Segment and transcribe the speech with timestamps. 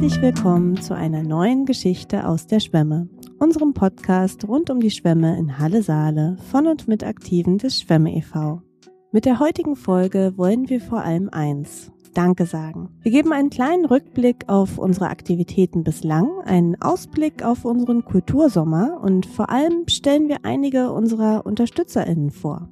[0.00, 3.08] Herzlich willkommen zu einer neuen Geschichte aus der Schwemme,
[3.40, 8.62] unserem Podcast rund um die Schwemme in Halle-Saale von und mit Aktiven des Schwemme e.V.
[9.10, 12.90] Mit der heutigen Folge wollen wir vor allem eins, Danke sagen.
[13.02, 19.26] Wir geben einen kleinen Rückblick auf unsere Aktivitäten bislang, einen Ausblick auf unseren Kultursommer und
[19.26, 22.68] vor allem stellen wir einige unserer UnterstützerInnen vor.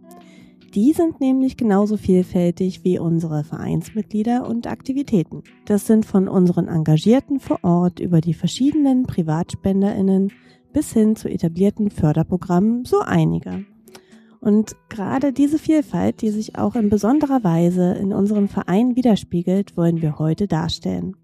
[0.76, 5.42] Die sind nämlich genauso vielfältig wie unsere Vereinsmitglieder und Aktivitäten.
[5.64, 10.32] Das sind von unseren Engagierten vor Ort über die verschiedenen PrivatspenderInnen
[10.74, 13.64] bis hin zu etablierten Förderprogrammen so einige.
[14.40, 20.02] Und gerade diese Vielfalt, die sich auch in besonderer Weise in unserem Verein widerspiegelt, wollen
[20.02, 21.16] wir heute darstellen.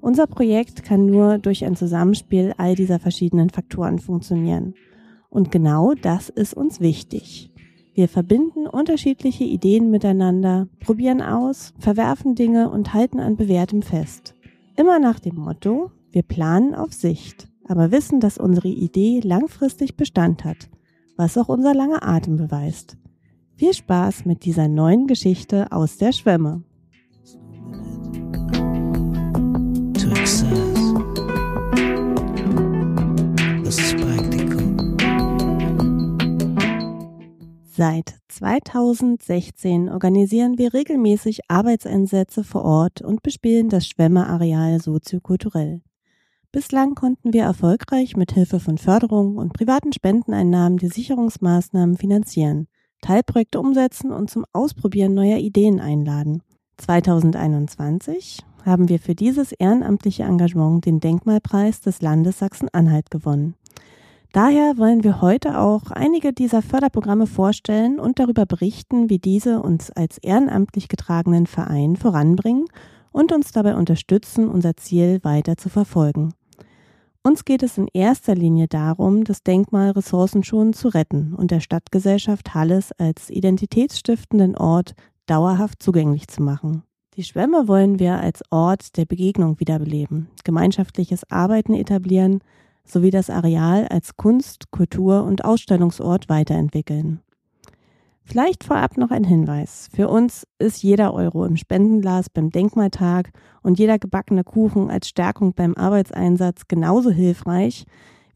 [0.00, 4.74] Unser Projekt kann nur durch ein Zusammenspiel all dieser verschiedenen Faktoren funktionieren.
[5.28, 7.49] Und genau das ist uns wichtig.
[8.00, 14.34] Wir verbinden unterschiedliche Ideen miteinander, probieren aus, verwerfen Dinge und halten an bewährtem fest.
[14.74, 20.46] Immer nach dem Motto, wir planen auf Sicht, aber wissen, dass unsere Idee langfristig Bestand
[20.46, 20.70] hat,
[21.18, 22.96] was auch unser langer Atem beweist.
[23.56, 26.62] Viel Spaß mit dieser neuen Geschichte aus der Schwemme.
[37.80, 45.80] Seit 2016 organisieren wir regelmäßig Arbeitseinsätze vor Ort und bespielen das Schwemmeareal soziokulturell.
[46.52, 52.68] Bislang konnten wir erfolgreich mit Hilfe von Förderung und privaten Spendeneinnahmen die Sicherungsmaßnahmen finanzieren,
[53.00, 56.42] Teilprojekte umsetzen und zum Ausprobieren neuer Ideen einladen.
[56.76, 63.54] 2021 haben wir für dieses ehrenamtliche Engagement den Denkmalpreis des Landes Sachsen-Anhalt gewonnen.
[64.32, 69.90] Daher wollen wir heute auch einige dieser Förderprogramme vorstellen und darüber berichten, wie diese uns
[69.90, 72.66] als ehrenamtlich getragenen Verein voranbringen
[73.10, 76.32] und uns dabei unterstützen, unser Ziel weiter zu verfolgen.
[77.24, 82.54] Uns geht es in erster Linie darum, das Denkmal ressourcenschonend zu retten und der Stadtgesellschaft
[82.54, 84.94] Halles als identitätsstiftenden Ort
[85.26, 86.84] dauerhaft zugänglich zu machen.
[87.16, 92.40] Die Schwämme wollen wir als Ort der Begegnung wiederbeleben, gemeinschaftliches Arbeiten etablieren,
[92.90, 97.20] sowie das Areal als Kunst-, Kultur- und Ausstellungsort weiterentwickeln.
[98.22, 99.88] Vielleicht vorab noch ein Hinweis.
[99.92, 103.30] Für uns ist jeder Euro im Spendenglas beim Denkmaltag
[103.62, 107.86] und jeder gebackene Kuchen als Stärkung beim Arbeitseinsatz genauso hilfreich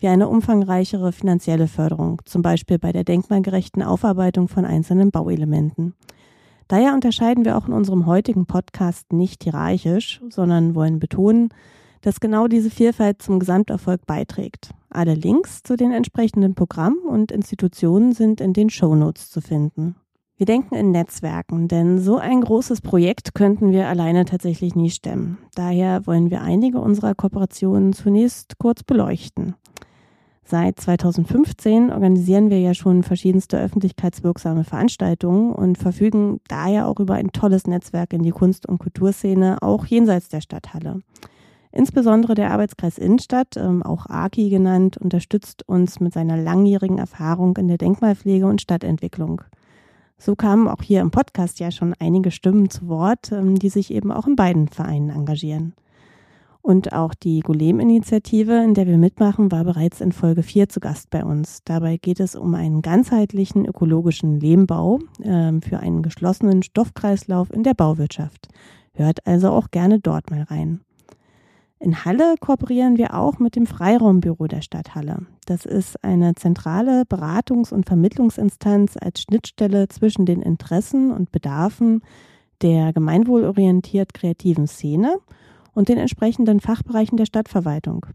[0.00, 5.94] wie eine umfangreichere finanzielle Förderung, zum Beispiel bei der denkmalgerechten Aufarbeitung von einzelnen Bauelementen.
[6.68, 11.50] Daher unterscheiden wir auch in unserem heutigen Podcast nicht hierarchisch, sondern wollen betonen,
[12.04, 14.70] dass genau diese Vielfalt zum Gesamterfolg beiträgt.
[14.90, 19.96] Alle Links zu den entsprechenden Programmen und Institutionen sind in den Shownotes zu finden.
[20.36, 25.38] Wir denken in Netzwerken, denn so ein großes Projekt könnten wir alleine tatsächlich nie stemmen.
[25.54, 29.54] Daher wollen wir einige unserer Kooperationen zunächst kurz beleuchten.
[30.44, 37.32] Seit 2015 organisieren wir ja schon verschiedenste öffentlichkeitswirksame Veranstaltungen und verfügen daher auch über ein
[37.32, 41.00] tolles Netzwerk in die Kunst- und Kulturszene, auch jenseits der Stadthalle.
[41.76, 47.66] Insbesondere der Arbeitskreis Innenstadt, ähm, auch AKI genannt, unterstützt uns mit seiner langjährigen Erfahrung in
[47.66, 49.42] der Denkmalpflege und Stadtentwicklung.
[50.16, 53.92] So kamen auch hier im Podcast ja schon einige Stimmen zu Wort, ähm, die sich
[53.92, 55.74] eben auch in beiden Vereinen engagieren.
[56.62, 61.10] Und auch die Golem-Initiative, in der wir mitmachen, war bereits in Folge 4 zu Gast
[61.10, 61.62] bei uns.
[61.64, 67.74] Dabei geht es um einen ganzheitlichen ökologischen Lehmbau äh, für einen geschlossenen Stoffkreislauf in der
[67.74, 68.46] Bauwirtschaft.
[68.92, 70.80] Hört also auch gerne dort mal rein.
[71.84, 75.26] In Halle kooperieren wir auch mit dem Freiraumbüro der Stadt Halle.
[75.44, 82.00] Das ist eine zentrale Beratungs- und Vermittlungsinstanz als Schnittstelle zwischen den Interessen und Bedarfen
[82.62, 85.18] der gemeinwohlorientiert kreativen Szene
[85.74, 88.06] und den entsprechenden Fachbereichen der Stadtverwaltung.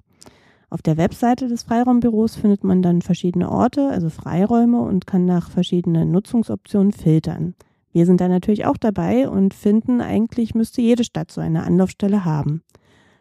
[0.72, 5.52] Auf der Webseite des Freiraumbüros findet man dann verschiedene Orte, also Freiräume und kann nach
[5.52, 7.54] verschiedenen Nutzungsoptionen filtern.
[7.92, 12.26] Wir sind da natürlich auch dabei und finden, eigentlich müsste jede Stadt so eine Anlaufstelle
[12.26, 12.64] haben.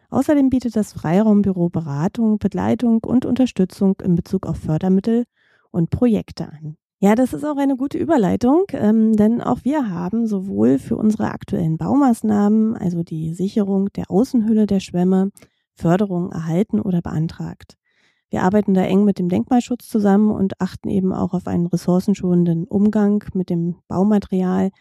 [0.09, 5.25] Außerdem bietet das Freiraumbüro Beratung, Begleitung und Unterstützung in Bezug auf Fördermittel
[5.71, 6.77] und Projekte an.
[7.01, 11.31] Ja, das ist auch eine gute Überleitung, ähm, denn auch wir haben sowohl für unsere
[11.31, 15.31] aktuellen Baumaßnahmen, also die Sicherung der Außenhülle der Schwämme,
[15.75, 17.77] Förderung erhalten oder beantragt.
[18.29, 22.65] Wir arbeiten da eng mit dem Denkmalschutz zusammen und achten eben auch auf einen ressourcenschonenden
[22.65, 24.71] Umgang mit dem Baumaterial,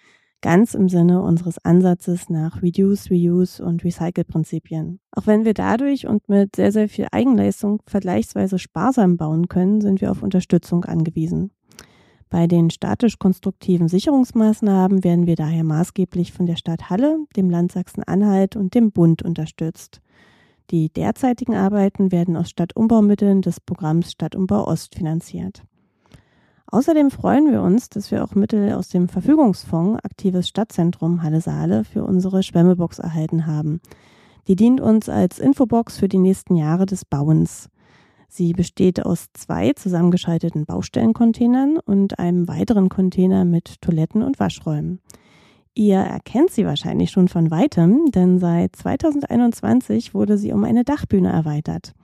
[0.40, 5.00] ganz im Sinne unseres Ansatzes nach Reduce, Reuse und Recycle-Prinzipien.
[5.12, 10.00] Auch wenn wir dadurch und mit sehr, sehr viel Eigenleistung vergleichsweise sparsam bauen können, sind
[10.00, 11.50] wir auf Unterstützung angewiesen.
[12.30, 18.54] Bei den statisch-konstruktiven Sicherungsmaßnahmen werden wir daher maßgeblich von der Stadt Halle, dem Land Sachsen-Anhalt
[18.54, 20.02] und dem Bund unterstützt.
[20.70, 25.62] Die derzeitigen Arbeiten werden aus Stadtumbaumitteln des Programms Stadtumbau Ost finanziert.
[26.70, 31.84] Außerdem freuen wir uns, dass wir auch Mittel aus dem Verfügungsfonds Aktives Stadtzentrum Halle Saale
[31.84, 33.80] für unsere Schwemmebox erhalten haben.
[34.48, 37.70] Die dient uns als Infobox für die nächsten Jahre des Bauens.
[38.28, 45.00] Sie besteht aus zwei zusammengeschalteten Baustellencontainern und einem weiteren Container mit Toiletten und Waschräumen.
[45.74, 51.32] Ihr erkennt sie wahrscheinlich schon von weitem, denn seit 2021 wurde sie um eine Dachbühne
[51.32, 51.94] erweitert.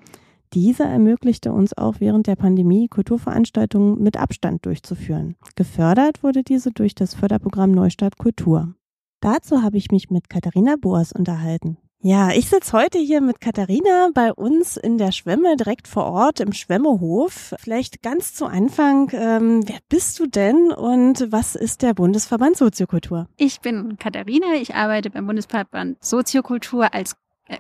[0.55, 5.35] Diese ermöglichte uns auch während der Pandemie Kulturveranstaltungen mit Abstand durchzuführen.
[5.56, 8.75] Gefördert wurde diese durch das Förderprogramm Neustadt Kultur.
[9.21, 11.79] Dazu habe ich mich mit Katharina Boas unterhalten.
[12.06, 16.39] Ja, ich sitze heute hier mit Katharina bei uns in der Schwemme direkt vor Ort
[16.39, 17.55] im Schwemmehof.
[17.59, 23.27] Vielleicht ganz zu Anfang, ähm, wer bist du denn und was ist der Bundesverband Soziokultur?
[23.39, 27.17] Ich bin Katharina, ich arbeite beim Bundesverband Soziokultur als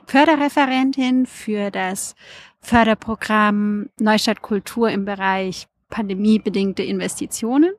[0.06, 2.14] Förderreferentin für das
[2.60, 7.72] Förderprogramm Neustadt Kultur im Bereich pandemiebedingte Investitionen.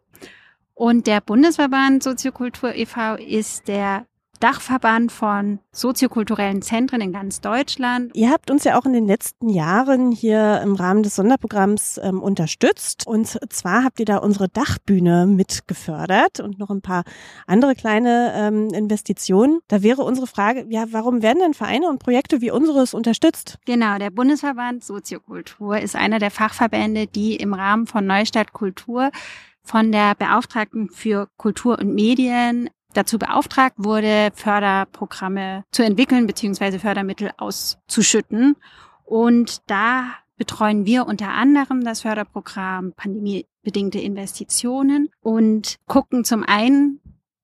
[0.73, 3.15] Und der Bundesverband Soziokultur e.V.
[3.15, 4.05] ist der
[4.39, 8.11] Dachverband von soziokulturellen Zentren in ganz Deutschland.
[8.15, 12.21] Ihr habt uns ja auch in den letzten Jahren hier im Rahmen des Sonderprogramms ähm,
[12.21, 13.07] unterstützt.
[13.07, 17.03] Und zwar habt ihr da unsere Dachbühne mitgefördert und noch ein paar
[17.47, 19.59] andere kleine ähm, Investitionen.
[19.67, 23.57] Da wäre unsere Frage, ja, warum werden denn Vereine und Projekte wie unseres unterstützt?
[23.65, 29.11] Genau, der Bundesverband Soziokultur ist einer der Fachverbände, die im Rahmen von Neustadt Kultur
[29.65, 36.79] von der Beauftragten für Kultur und Medien dazu beauftragt wurde, Förderprogramme zu entwickeln bzw.
[36.79, 38.55] Fördermittel auszuschütten.
[39.03, 40.05] Und da
[40.37, 46.99] betreuen wir unter anderem das Förderprogramm pandemiebedingte Investitionen und gucken zum einen,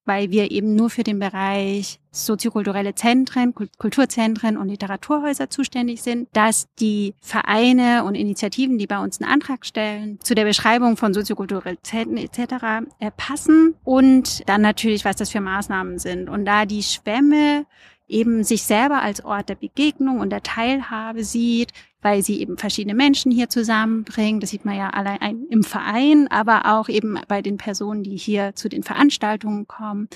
[0.05, 6.67] weil wir eben nur für den Bereich soziokulturelle Zentren, Kulturzentren und Literaturhäuser zuständig sind, dass
[6.79, 11.77] die Vereine und Initiativen, die bei uns einen Antrag stellen, zu der Beschreibung von soziokulturellen
[11.83, 12.89] Zentren etc.
[12.99, 16.29] Äh, passen und dann natürlich, was das für Maßnahmen sind.
[16.29, 17.65] Und da die Schwämme
[18.07, 21.71] eben sich selber als Ort der Begegnung und der Teilhabe sieht,
[22.01, 24.43] weil sie eben verschiedene Menschen hier zusammenbringt.
[24.43, 28.55] Das sieht man ja allein im Verein, aber auch eben bei den Personen, die hier
[28.55, 30.07] zu den Veranstaltungen kommen,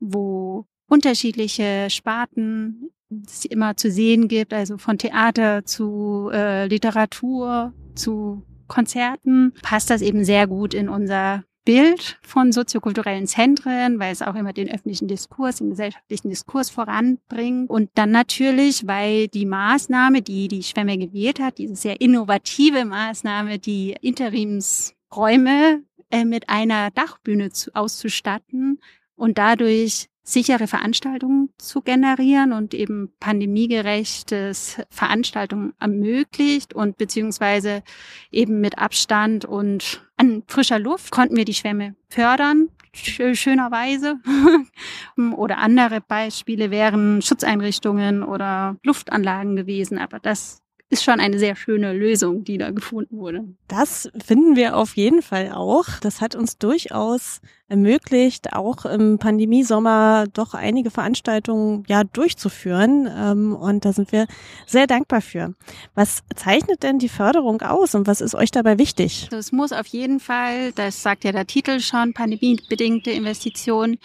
[0.00, 2.90] wo unterschiedliche Sparten
[3.26, 10.00] es immer zu sehen gibt, also von Theater zu äh, Literatur zu Konzerten, passt das
[10.00, 15.06] eben sehr gut in unser Bild von soziokulturellen Zentren, weil es auch immer den öffentlichen
[15.06, 17.70] Diskurs, den gesellschaftlichen Diskurs voranbringt.
[17.70, 23.58] Und dann natürlich, weil die Maßnahme, die die Schwemme gewählt hat, diese sehr innovative Maßnahme,
[23.58, 28.80] die Interimsräume äh, mit einer Dachbühne zu, auszustatten
[29.14, 37.82] und dadurch sichere Veranstaltungen zu generieren und eben pandemiegerechtes Veranstaltungen ermöglicht und beziehungsweise
[38.30, 44.20] eben mit Abstand und an frischer Luft konnten wir die Schwämme fördern, schönerweise.
[45.36, 50.61] oder andere Beispiele wären Schutzeinrichtungen oder Luftanlagen gewesen, aber das
[50.92, 53.44] ist schon eine sehr schöne Lösung, die da gefunden wurde.
[53.66, 55.86] Das finden wir auf jeden Fall auch.
[56.02, 63.08] Das hat uns durchaus ermöglicht, auch im Pandemiesommer doch einige Veranstaltungen ja durchzuführen.
[63.10, 64.26] Ähm, und da sind wir
[64.66, 65.54] sehr dankbar für.
[65.94, 69.30] Was zeichnet denn die Förderung aus und was ist euch dabei wichtig?
[69.32, 73.96] Es muss auf jeden Fall, das sagt ja der Titel schon, pandemiebedingte Investitionen.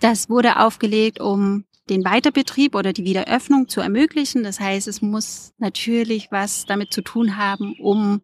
[0.00, 4.42] Das wurde aufgelegt, um den Weiterbetrieb oder die Wiederöffnung zu ermöglichen.
[4.42, 8.22] Das heißt, es muss natürlich was damit zu tun haben, um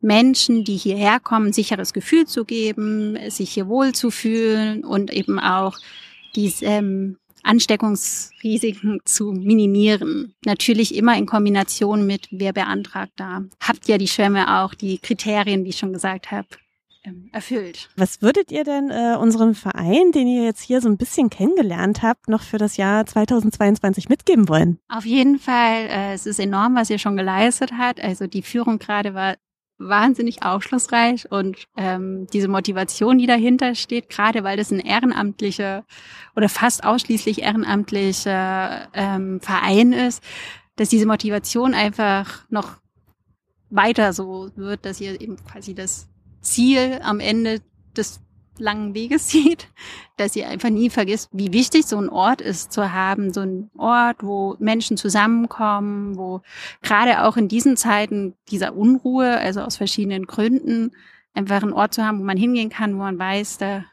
[0.00, 5.78] Menschen, die hierher kommen, sicheres Gefühl zu geben, sich hier wohlzufühlen und eben auch
[6.34, 10.34] diese ähm, Ansteckungsrisiken zu minimieren.
[10.44, 13.42] Natürlich immer in Kombination mit, wer beantragt da.
[13.60, 16.48] Habt ja die Schwämme auch die Kriterien, wie ich schon gesagt habe,
[17.06, 17.88] ähm, erfüllt.
[17.96, 22.02] Was würdet ihr denn äh, unserem Verein, den ihr jetzt hier so ein bisschen kennengelernt
[22.02, 24.78] habt, noch für das Jahr 2022 mitgeben wollen?
[24.88, 28.00] Auf jeden Fall, äh, es ist enorm, was ihr schon geleistet habt.
[28.00, 29.36] Also die Führung gerade war
[29.78, 35.84] wahnsinnig aufschlussreich und ähm, diese Motivation, die dahinter steht, gerade weil das ein ehrenamtlicher
[36.34, 40.22] oder fast ausschließlich ehrenamtlicher ähm, Verein ist,
[40.76, 42.78] dass diese Motivation einfach noch
[43.68, 46.08] weiter so wird, dass ihr eben quasi das
[46.46, 47.60] Ziel am Ende
[47.96, 48.20] des
[48.58, 49.68] langen Weges sieht,
[50.16, 53.70] dass ihr einfach nie vergisst, wie wichtig so ein Ort ist zu haben, so ein
[53.76, 56.42] Ort, wo Menschen zusammenkommen, wo
[56.82, 60.92] gerade auch in diesen Zeiten dieser Unruhe, also aus verschiedenen Gründen,
[61.34, 63.84] einfach ein Ort zu haben, wo man hingehen kann, wo man weiß, da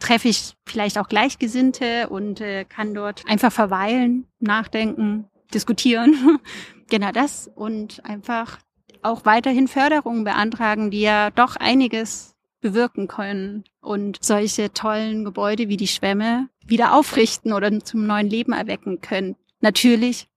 [0.00, 6.40] treffe ich vielleicht auch Gleichgesinnte und äh, kann dort einfach verweilen, nachdenken, diskutieren.
[6.90, 8.58] genau das und einfach
[9.04, 15.76] auch weiterhin Förderungen beantragen, die ja doch einiges bewirken können und solche tollen Gebäude wie
[15.76, 19.36] die Schwämme wieder aufrichten oder zum neuen Leben erwecken können.
[19.60, 20.28] Natürlich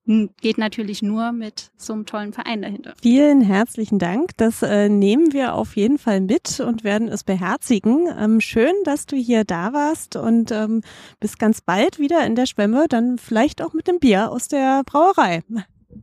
[0.42, 2.94] geht natürlich nur mit so einem tollen Verein dahinter.
[3.02, 4.32] Vielen herzlichen Dank.
[4.38, 8.08] Das äh, nehmen wir auf jeden Fall mit und werden es beherzigen.
[8.18, 10.82] Ähm, schön, dass du hier da warst und ähm,
[11.20, 14.84] bis ganz bald wieder in der Schwemme, dann vielleicht auch mit dem Bier aus der
[14.86, 15.44] Brauerei.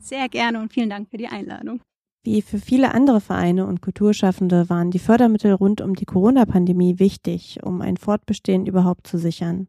[0.00, 1.80] Sehr gerne und vielen Dank für die Einladung.
[2.24, 7.58] Wie für viele andere Vereine und Kulturschaffende waren die Fördermittel rund um die Corona-Pandemie wichtig,
[7.62, 9.68] um ein Fortbestehen überhaupt zu sichern.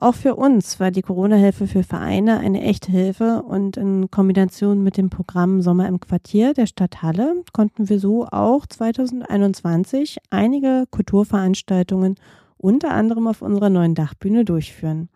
[0.00, 4.96] Auch für uns war die Corona-Hilfe für Vereine eine echte Hilfe und in Kombination mit
[4.96, 12.16] dem Programm Sommer im Quartier der Stadt Halle konnten wir so auch 2021 einige Kulturveranstaltungen
[12.56, 15.08] unter anderem auf unserer neuen Dachbühne durchführen.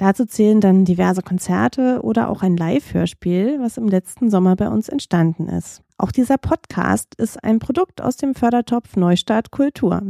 [0.00, 4.88] Dazu zählen dann diverse Konzerte oder auch ein Live-Hörspiel, was im letzten Sommer bei uns
[4.88, 5.82] entstanden ist.
[5.98, 10.00] Auch dieser Podcast ist ein Produkt aus dem Fördertopf Neustart Kultur.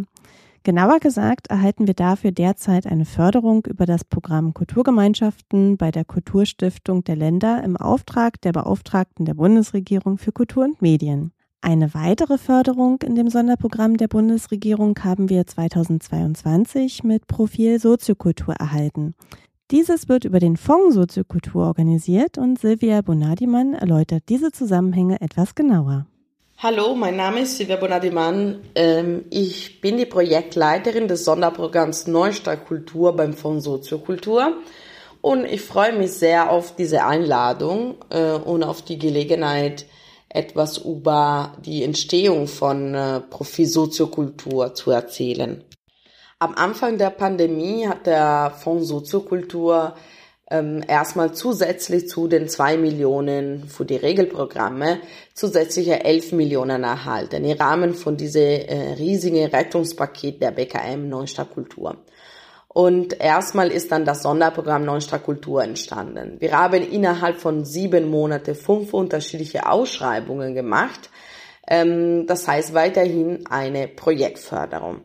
[0.62, 7.02] Genauer gesagt erhalten wir dafür derzeit eine Förderung über das Programm Kulturgemeinschaften bei der Kulturstiftung
[7.02, 11.32] der Länder im Auftrag der Beauftragten der Bundesregierung für Kultur und Medien.
[11.62, 19.16] Eine weitere Förderung in dem Sonderprogramm der Bundesregierung haben wir 2022 mit Profil Soziokultur erhalten.
[19.70, 26.06] Dieses wird über den Fonds Soziokultur organisiert und Silvia Bonadimann erläutert diese Zusammenhänge etwas genauer.
[26.58, 28.56] Hallo, mein Name ist Silvia Bonadiman.
[28.74, 34.54] Ähm, ich bin die Projektleiterin des Sonderprogramms Neustart Kultur beim Fonds Soziokultur
[35.20, 39.86] und ich freue mich sehr auf diese Einladung äh, und auf die Gelegenheit,
[40.28, 45.62] etwas über die Entstehung von äh, Profil Soziokultur zu erzählen.
[46.42, 49.94] Am Anfang der Pandemie hat der Fonds Soziokultur
[50.50, 55.00] ähm, erstmal zusätzlich zu den zwei Millionen für die Regelprogramme
[55.34, 61.98] zusätzliche elf Millionen erhalten im Rahmen von diesem äh, riesigen Rettungspaket der BKM Neustadt Kultur.
[62.68, 66.36] Und erstmal ist dann das Sonderprogramm Neustadt Kultur entstanden.
[66.38, 71.10] Wir haben innerhalb von sieben Monaten fünf unterschiedliche Ausschreibungen gemacht.
[71.68, 75.02] Ähm, das heißt weiterhin eine Projektförderung.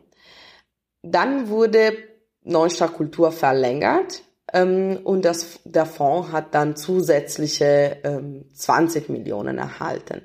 [1.10, 1.92] Dann wurde
[2.42, 4.22] Neustadt Kultur verlängert
[4.52, 10.22] ähm, und das, der Fonds hat dann zusätzliche ähm, 20 Millionen erhalten.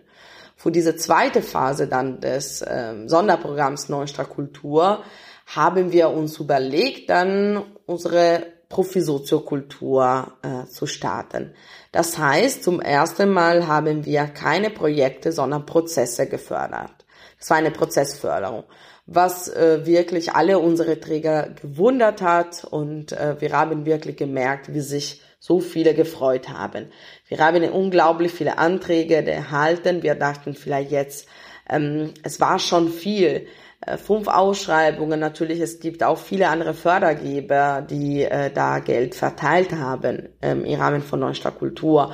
[0.55, 5.03] Für diese zweite Phase dann des ähm, Sonderprogramms Neustadt Kultur
[5.47, 11.53] haben wir uns überlegt, dann unsere Profi-Soziokultur äh, zu starten.
[11.91, 17.05] Das heißt, zum ersten Mal haben wir keine Projekte, sondern Prozesse gefördert.
[17.37, 18.63] Das war eine Prozessförderung
[19.13, 24.79] was äh, wirklich alle unsere Träger gewundert hat und äh, wir haben wirklich gemerkt, wie
[24.79, 26.87] sich so viele gefreut haben.
[27.27, 30.03] Wir haben unglaublich viele Anträge erhalten.
[30.03, 31.27] Wir dachten vielleicht jetzt,
[31.69, 33.47] ähm, es war schon viel.
[33.81, 39.73] Äh, fünf Ausschreibungen, natürlich, es gibt auch viele andere Fördergeber, die äh, da Geld verteilt
[39.73, 42.13] haben ähm, im Rahmen von Neustadt Kultur.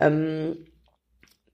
[0.00, 0.65] Ähm,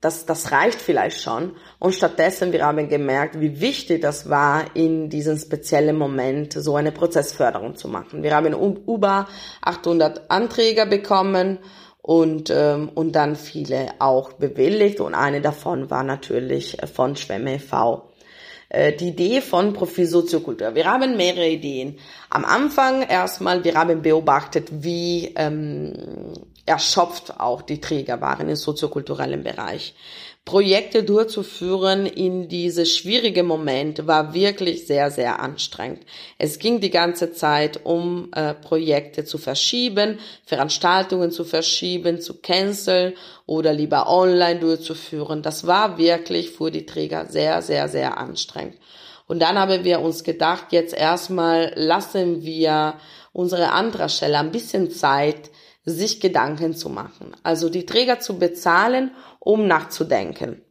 [0.02, 1.52] das, das reicht vielleicht schon.
[1.78, 6.90] Und stattdessen, wir haben gemerkt, wie wichtig das war, in diesem speziellen Moment so eine
[6.90, 8.24] Prozessförderung zu machen.
[8.24, 9.28] Wir haben über
[9.62, 11.60] 800 Anträge bekommen
[12.02, 18.10] und, ähm, und dann viele auch bewilligt und eine davon war natürlich von Schwemme e.V.
[18.70, 20.74] Äh, die Idee von Profil Soziokultur.
[20.74, 22.00] Wir haben mehrere Ideen.
[22.28, 25.92] Am Anfang erstmal, wir haben beobachtet, wie ähm,
[26.66, 29.94] erschöpft auch die Träger waren im soziokulturellen Bereich.
[30.44, 36.02] Projekte durchzuführen in diese schwierige Moment war wirklich sehr, sehr anstrengend.
[36.36, 43.14] Es ging die ganze Zeit um äh, Projekte zu verschieben, Veranstaltungen zu verschieben, zu canceln
[43.46, 45.42] oder lieber online durchzuführen.
[45.42, 48.74] Das war wirklich für die Träger sehr, sehr, sehr anstrengend.
[49.28, 52.94] Und dann haben wir uns gedacht, jetzt erstmal lassen wir
[53.32, 55.51] unsere Antragsteller ein bisschen Zeit,
[55.84, 57.36] sich Gedanken zu machen.
[57.42, 59.10] Also die Träger zu bezahlen,
[59.40, 60.62] um nachzudenken.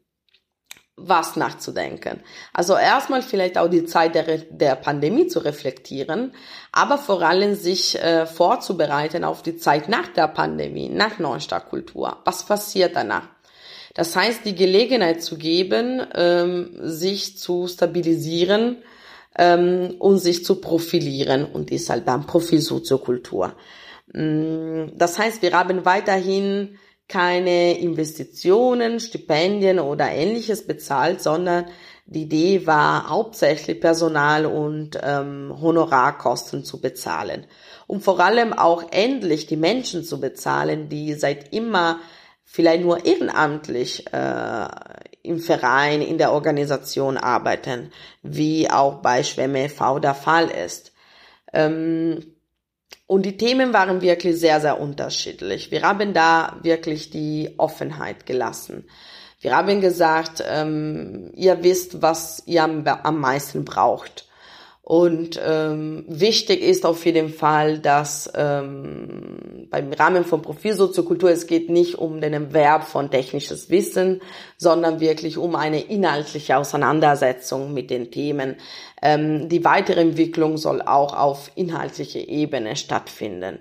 [0.96, 2.22] Was nachzudenken.
[2.54, 6.34] Also erstmal vielleicht auch die Zeit der, der Pandemie zu reflektieren,
[6.72, 12.18] aber vor allem sich äh, vorzubereiten auf die Zeit nach der Pandemie, nach Neustartkultur.
[12.24, 13.30] Was passiert danach?
[13.94, 18.78] Das heißt, die Gelegenheit zu geben, ähm, sich zu stabilisieren
[19.38, 23.48] ähm, und sich zu profilieren und ist halt dann Profil Soziokultur.
[23.48, 23.56] Mm,
[24.14, 26.78] das heißt, wir haben weiterhin
[27.08, 31.66] keine Investitionen, Stipendien oder ähnliches bezahlt, sondern
[32.06, 37.46] die Idee war hauptsächlich Personal und ähm, Honorarkosten zu bezahlen.
[37.88, 42.00] Um vor allem auch endlich die Menschen zu bezahlen, die seit immer
[42.44, 44.68] vielleicht nur ehrenamtlich äh,
[45.24, 47.92] im Verein, in der Organisation arbeiten,
[48.24, 50.00] wie auch bei Schwemme e.V.
[50.00, 50.92] der Fall ist.
[51.54, 52.31] Ähm,
[53.12, 55.70] und die Themen waren wirklich sehr, sehr unterschiedlich.
[55.70, 58.86] Wir haben da wirklich die Offenheit gelassen.
[59.42, 64.30] Wir haben gesagt, ähm, ihr wisst, was ihr am, am meisten braucht.
[64.84, 71.70] Und ähm, wichtig ist auf jeden Fall, dass ähm, beim Rahmen von Profilsoziokultur es geht
[71.70, 74.22] nicht um den Erwerb von technisches Wissen,
[74.58, 78.56] sondern wirklich um eine inhaltliche Auseinandersetzung mit den Themen.
[79.04, 83.60] Ähm, die weitere Entwicklung soll auch auf inhaltlicher Ebene stattfinden.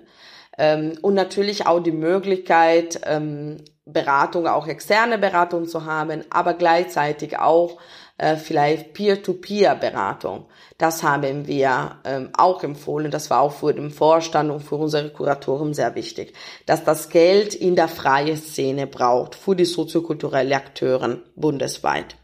[0.57, 7.37] Ähm, und natürlich auch die Möglichkeit, ähm, Beratung, auch externe Beratung zu haben, aber gleichzeitig
[7.39, 7.77] auch
[8.21, 10.45] äh, vielleicht Peer-to-Peer-Beratung.
[10.77, 13.09] Das haben wir ähm, auch empfohlen.
[13.09, 16.33] Das war auch für den Vorstand und für unsere Kuratoren sehr wichtig,
[16.67, 22.15] dass das Geld in der freien Szene braucht für die soziokulturellen Akteure bundesweit.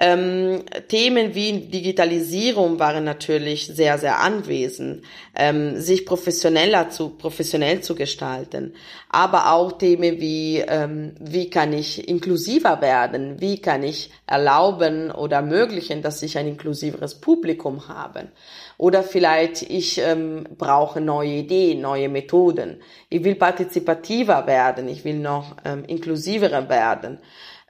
[0.00, 5.02] Ähm, Themen wie Digitalisierung waren natürlich sehr, sehr anwesend,
[5.34, 8.74] ähm, sich professioneller zu, professionell zu gestalten.
[9.08, 13.40] Aber auch Themen wie, ähm, wie kann ich inklusiver werden?
[13.40, 18.28] Wie kann ich erlauben oder ermöglichen, dass ich ein inklusiveres Publikum habe?
[18.76, 22.80] Oder vielleicht ich ähm, brauche neue Ideen, neue Methoden.
[23.08, 24.88] Ich will partizipativer werden.
[24.88, 27.18] Ich will noch ähm, inklusiver werden.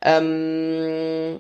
[0.03, 1.39] Ähm,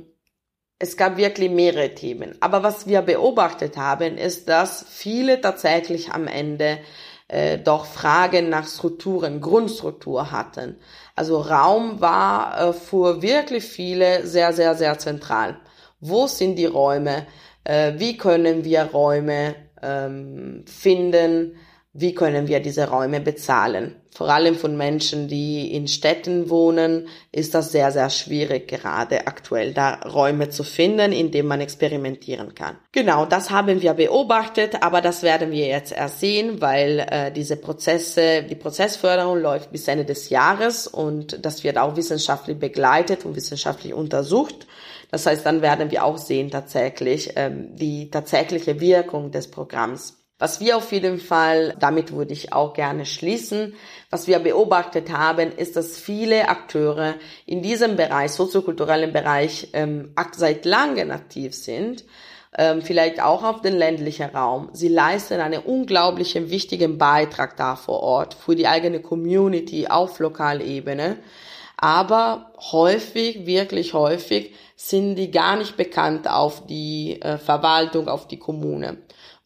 [0.78, 2.36] es gab wirklich mehrere Themen.
[2.40, 6.78] Aber was wir beobachtet haben, ist, dass viele tatsächlich am Ende
[7.26, 10.76] äh, doch Fragen nach Strukturen, Grundstruktur hatten.
[11.16, 15.58] Also Raum war äh, für wirklich viele sehr, sehr, sehr zentral.
[16.00, 17.26] Wo sind die Räume?
[17.64, 21.56] Äh, wie können wir Räume ähm, finden?
[21.92, 23.96] Wie können wir diese Räume bezahlen?
[24.18, 29.72] vor allem von Menschen, die in Städten wohnen, ist das sehr, sehr schwierig, gerade aktuell
[29.72, 32.78] da Räume zu finden, in denen man experimentieren kann.
[32.90, 37.54] Genau, das haben wir beobachtet, aber das werden wir jetzt erst sehen, weil äh, diese
[37.56, 43.36] Prozesse, die Prozessförderung läuft bis Ende des Jahres und das wird auch wissenschaftlich begleitet und
[43.36, 44.66] wissenschaftlich untersucht.
[45.12, 50.18] Das heißt, dann werden wir auch sehen tatsächlich ähm, die tatsächliche Wirkung des Programms.
[50.38, 53.74] Was wir auf jeden Fall, damit würde ich auch gerne schließen,
[54.08, 60.64] was wir beobachtet haben, ist, dass viele Akteure in diesem Bereich, soziokulturellen Bereich, ähm, seit
[60.64, 62.04] langem aktiv sind,
[62.56, 64.70] ähm, vielleicht auch auf den ländlichen Raum.
[64.72, 71.18] Sie leisten einen unglaublichen wichtigen Beitrag da vor Ort für die eigene Community auf Lokalebene.
[71.76, 78.38] Aber häufig, wirklich häufig, sind die gar nicht bekannt auf die äh, Verwaltung, auf die
[78.38, 78.98] Kommune.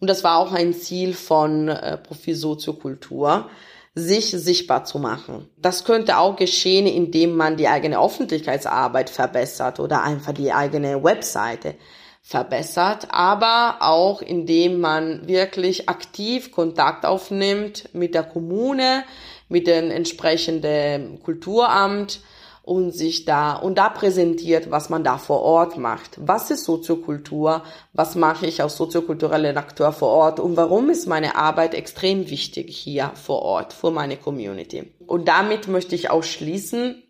[0.03, 3.49] Und das war auch ein Ziel von äh, Profil Soziokultur,
[3.95, 5.49] sich sichtbar zu machen.
[5.59, 11.77] Das könnte auch geschehen, indem man die eigene Öffentlichkeitsarbeit verbessert oder einfach die eigene Webseite
[12.21, 19.05] verbessert, aber auch indem man wirklich aktiv Kontakt aufnimmt mit der Kommune,
[19.49, 22.23] mit dem entsprechenden Kulturamt,
[22.63, 26.19] und sich da und da präsentiert, was man da vor Ort macht.
[26.21, 27.63] Was ist Soziokultur?
[27.93, 30.41] Was mache ich als soziokulturellen Akteur vor Ort?
[30.41, 34.93] Und warum ist meine Arbeit extrem wichtig hier vor Ort für meine Community?
[35.07, 37.03] Und damit möchte ich auch schließen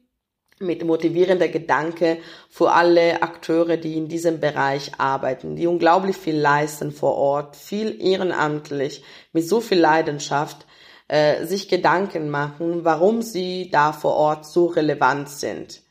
[0.59, 6.93] mit motivierender Gedanke für alle Akteure, die in diesem Bereich arbeiten, die unglaublich viel leisten
[6.93, 10.67] vor Ort, viel ehrenamtlich, mit so viel Leidenschaft
[11.12, 15.83] äh, sich Gedanken machen, warum sie da vor Ort so relevant sind.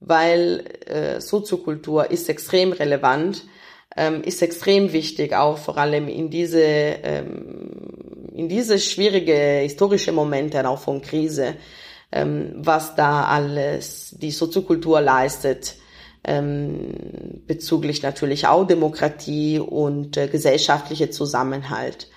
[0.00, 3.44] Weil äh, Soziokultur ist extrem relevant,
[3.96, 7.70] ähm, ist extrem wichtig, auch vor allem in diese, ähm,
[8.34, 11.54] in diese schwierige historische Momente auch von Krise,
[12.12, 15.76] ähm, was da alles die Soziokultur leistet
[16.22, 22.08] ähm, bezüglich natürlich auch Demokratie und äh, gesellschaftliche Zusammenhalt.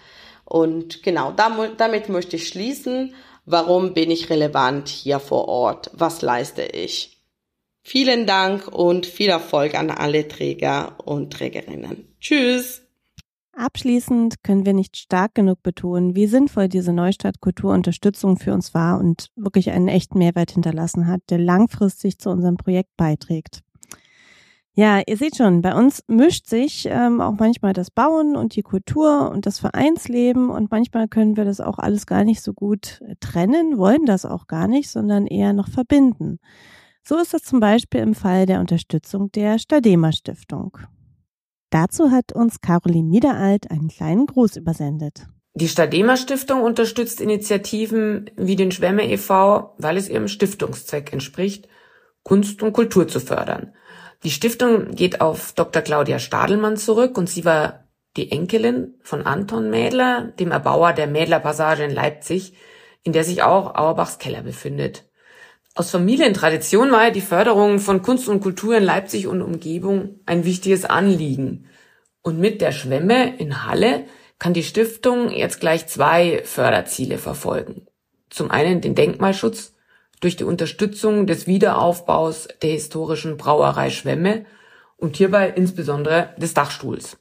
[0.49, 3.13] Und genau, damit möchte ich schließen.
[3.45, 5.91] Warum bin ich relevant hier vor Ort?
[5.93, 7.17] Was leiste ich?
[7.81, 12.07] Vielen Dank und viel Erfolg an alle Träger und Trägerinnen.
[12.19, 12.81] Tschüss!
[13.53, 19.27] Abschließend können wir nicht stark genug betonen, wie sinnvoll diese Neustadtkulturunterstützung für uns war und
[19.35, 23.61] wirklich einen echten Mehrwert hinterlassen hat, der langfristig zu unserem Projekt beiträgt.
[24.79, 28.61] Ja, ihr seht schon, bei uns mischt sich ähm, auch manchmal das Bauen und die
[28.61, 33.01] Kultur und das Vereinsleben und manchmal können wir das auch alles gar nicht so gut
[33.05, 36.39] äh, trennen, wollen das auch gar nicht, sondern eher noch verbinden.
[37.03, 40.77] So ist das zum Beispiel im Fall der Unterstützung der Stadema Stiftung.
[41.71, 45.27] Dazu hat uns Caroline Niederalt einen kleinen Gruß übersendet.
[45.55, 51.67] Die Stadema Stiftung unterstützt Initiativen wie den Schwemme e.V., weil es ihrem Stiftungszweck entspricht,
[52.23, 53.73] Kunst und Kultur zu fördern.
[54.23, 55.81] Die Stiftung geht auf Dr.
[55.81, 57.85] Claudia Stadelmann zurück und sie war
[58.17, 62.53] die Enkelin von Anton Mädler, dem Erbauer der Mädlerpassage in Leipzig,
[63.03, 65.05] in der sich auch Auerbachs Keller befindet.
[65.73, 70.43] Aus Familientradition war ja die Förderung von Kunst und Kultur in Leipzig und Umgebung ein
[70.43, 71.69] wichtiges Anliegen.
[72.21, 74.05] Und mit der Schwemme in Halle
[74.39, 77.87] kann die Stiftung jetzt gleich zwei Förderziele verfolgen.
[78.29, 79.73] Zum einen den Denkmalschutz
[80.19, 84.45] durch die Unterstützung des Wiederaufbaus der historischen Brauerei Schwemme
[84.97, 87.17] und hierbei insbesondere des Dachstuhls.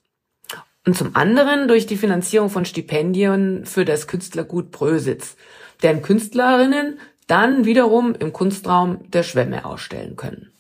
[0.85, 5.37] Und zum anderen durch die Finanzierung von Stipendien für das Künstlergut Brösitz,
[5.83, 10.51] deren Künstlerinnen dann wiederum im Kunstraum der Schwemme ausstellen können.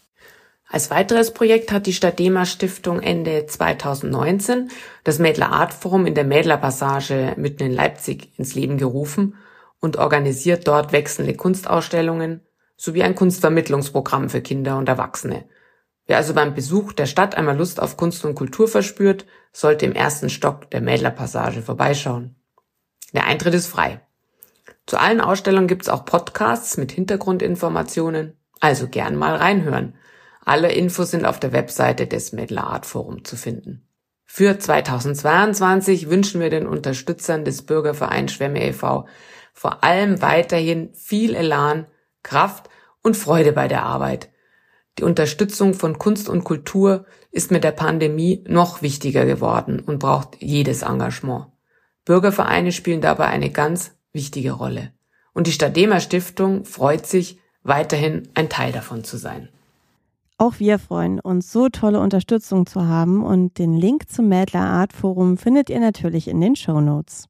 [0.71, 4.71] Als weiteres Projekt hat die Stadema Stiftung Ende 2019
[5.03, 9.35] das Mädler Art Forum in der Mädler Passage mitten in Leipzig ins Leben gerufen
[9.81, 12.43] und organisiert dort wechselnde Kunstausstellungen
[12.77, 15.49] sowie ein Kunstvermittlungsprogramm für Kinder und Erwachsene.
[16.07, 19.93] Wer also beim Besuch der Stadt einmal Lust auf Kunst und Kultur verspürt, sollte im
[19.93, 22.37] ersten Stock der Mädler Passage vorbeischauen.
[23.13, 24.01] Der Eintritt ist frei.
[24.87, 29.97] Zu allen Ausstellungen gibt's auch Podcasts mit Hintergrundinformationen, also gern mal reinhören.
[30.45, 33.87] Alle Infos sind auf der Webseite des Medler Art Forum zu finden.
[34.25, 39.07] Für 2022 wünschen wir den Unterstützern des Bürgervereins Schwemme e.V.
[39.59, 41.89] vor allem weiterhin viel Elan,
[42.23, 42.71] Kraft
[43.03, 44.31] und Freude bei der Arbeit.
[44.99, 50.41] Die Unterstützung von Kunst und Kultur ist mit der Pandemie noch wichtiger geworden und braucht
[50.41, 51.47] jedes Engagement.
[52.05, 54.93] Bürgervereine spielen dabei eine ganz wichtige Rolle.
[55.35, 59.49] Und die Stadema Stiftung freut sich, weiterhin ein Teil davon zu sein.
[60.37, 64.93] Auch wir freuen uns, so tolle Unterstützung zu haben und den Link zum Mädler Art
[64.93, 67.28] Forum findet ihr natürlich in den Show Notes.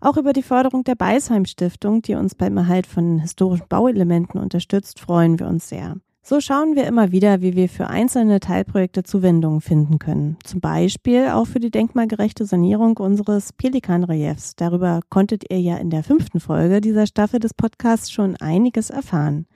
[0.00, 5.00] Auch über die Förderung der Beisheim Stiftung, die uns beim Erhalt von historischen Bauelementen unterstützt,
[5.00, 5.96] freuen wir uns sehr.
[6.22, 10.36] So schauen wir immer wieder, wie wir für einzelne Teilprojekte Zuwendungen finden können.
[10.44, 14.54] Zum Beispiel auch für die denkmalgerechte Sanierung unseres Pelikanreliefs.
[14.54, 19.46] Darüber konntet ihr ja in der fünften Folge dieser Staffel des Podcasts schon einiges erfahren.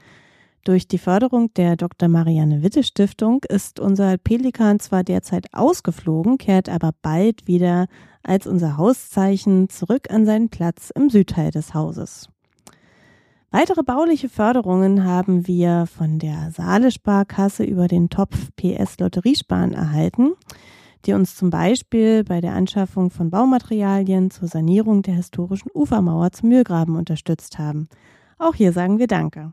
[0.65, 2.09] Durch die Förderung der Dr.
[2.09, 7.89] Marianne Witte Stiftung ist unser Pelikan zwar derzeit ausgeflogen, kehrt aber bald wieder
[8.23, 12.29] als unser Hauszeichen zurück an seinen Platz im Südteil des Hauses.
[13.51, 20.35] Weitere bauliche Förderungen haben wir von der Saale Sparkasse über den Topf PS Lotteriesparen erhalten,
[21.07, 26.51] die uns zum Beispiel bei der Anschaffung von Baumaterialien zur Sanierung der historischen Ufermauer zum
[26.51, 27.89] Mühlgraben unterstützt haben.
[28.39, 29.53] Auch hier sagen wir Danke.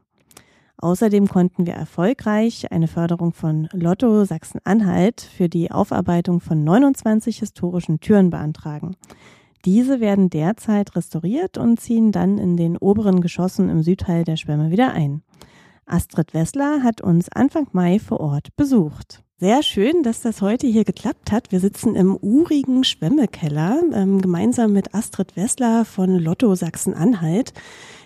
[0.81, 7.99] Außerdem konnten wir erfolgreich eine Förderung von Lotto Sachsen-Anhalt für die Aufarbeitung von 29 historischen
[7.99, 8.95] Türen beantragen.
[9.65, 14.71] Diese werden derzeit restauriert und ziehen dann in den oberen Geschossen im Südteil der Schwemme
[14.71, 15.21] wieder ein.
[15.85, 19.23] Astrid Wessler hat uns Anfang Mai vor Ort besucht.
[19.37, 21.51] Sehr schön, dass das heute hier geklappt hat.
[21.51, 27.53] Wir sitzen im urigen Schwemmekeller ähm, gemeinsam mit Astrid Wessler von Lotto Sachsen-Anhalt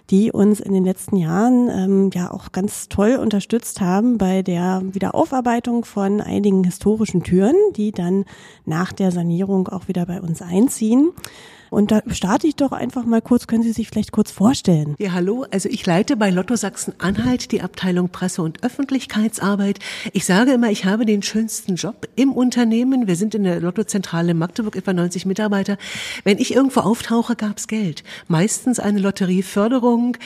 [0.10, 4.82] die uns in den letzten Jahren ähm, ja auch ganz toll unterstützt haben bei der
[4.92, 8.26] Wiederaufarbeitung von einigen historischen Türen, die dann
[8.66, 11.12] nach der Sanierung auch wieder bei uns einziehen.
[11.74, 14.94] Und da starte ich doch einfach mal kurz, können Sie sich vielleicht kurz vorstellen?
[15.00, 15.48] Ja, hallo.
[15.50, 19.80] Also ich leite bei Lotto Sachsen-Anhalt die Abteilung Presse- und Öffentlichkeitsarbeit.
[20.12, 23.08] Ich sage immer, ich habe den schönsten Job im Unternehmen.
[23.08, 25.80] Wir sind in der Lottozentrale Magdeburg, etwa 90 Mitarbeiter.
[26.24, 28.04] Wenn ich irgendwo auftauche, gab's Geld.
[28.28, 30.18] Meistens eine Lotterieförderung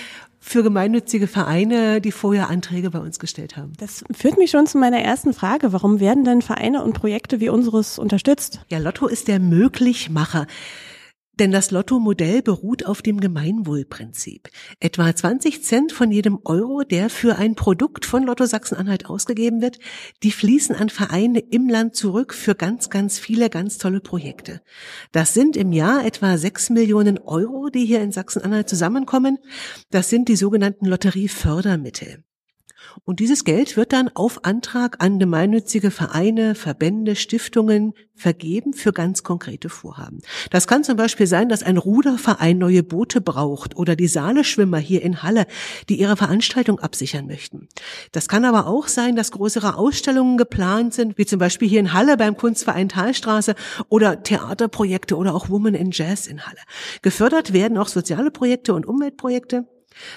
[0.41, 3.71] für gemeinnützige Vereine, die vorher Anträge bei uns gestellt haben.
[3.79, 5.71] Das führt mich schon zu meiner ersten Frage.
[5.71, 8.59] Warum werden denn Vereine und Projekte wie unseres unterstützt?
[8.69, 10.45] Ja, Lotto ist der Möglichmacher.
[11.39, 14.49] Denn das Lotto-Modell beruht auf dem Gemeinwohlprinzip.
[14.79, 19.77] Etwa 20 Cent von jedem Euro, der für ein Produkt von Lotto Sachsen-Anhalt ausgegeben wird,
[20.23, 24.61] die fließen an Vereine im Land zurück für ganz, ganz viele ganz tolle Projekte.
[25.11, 29.37] Das sind im Jahr etwa 6 Millionen Euro, die hier in Sachsen-Anhalt zusammenkommen.
[29.91, 32.23] Das sind die sogenannten Lotteriefördermittel.
[33.05, 39.23] Und dieses Geld wird dann auf Antrag an gemeinnützige Vereine, Verbände, Stiftungen vergeben für ganz
[39.23, 40.19] konkrete Vorhaben.
[40.49, 45.03] Das kann zum Beispiel sein, dass ein Ruderverein neue Boote braucht oder die Saaleschwimmer hier
[45.03, 45.45] in Halle,
[45.87, 47.67] die ihre Veranstaltung absichern möchten.
[48.11, 51.93] Das kann aber auch sein, dass größere Ausstellungen geplant sind, wie zum Beispiel hier in
[51.93, 53.55] Halle beim Kunstverein Talstraße
[53.89, 56.59] oder Theaterprojekte oder auch Women in Jazz in Halle.
[57.01, 59.65] Gefördert werden auch soziale Projekte und Umweltprojekte.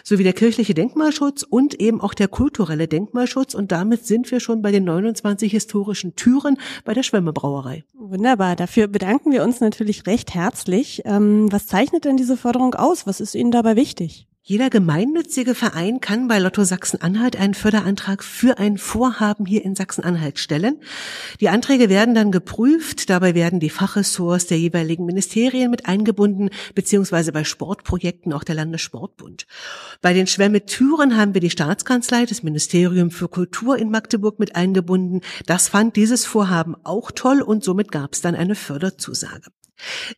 [0.05, 3.55] Sowie der kirchliche Denkmalschutz und eben auch der kulturelle Denkmalschutz.
[3.55, 7.85] Und damit sind wir schon bei den 29 historischen Türen bei der Schwemmebrauerei.
[7.95, 8.57] Wunderbar.
[8.57, 11.03] Dafür bedanken wir uns natürlich recht herzlich.
[11.05, 13.07] Ähm, was zeichnet denn diese Förderung aus?
[13.07, 14.27] Was ist Ihnen dabei wichtig?
[14.43, 20.39] Jeder gemeinnützige Verein kann bei Lotto Sachsen-Anhalt einen Förderantrag für ein Vorhaben hier in Sachsen-Anhalt
[20.39, 20.81] stellen.
[21.41, 23.11] Die Anträge werden dann geprüft.
[23.11, 29.47] Dabei werden die Fachressorts der jeweiligen Ministerien mit eingebunden, beziehungsweise bei Sportprojekten auch der Landessportbund.
[30.01, 35.21] Bei den Schwemme-Türen haben wir die Staatskanzlei, das Ministerium für Kultur in Magdeburg mit eingebunden.
[35.45, 39.51] Das fand dieses Vorhaben auch toll und somit gab es dann eine Förderzusage.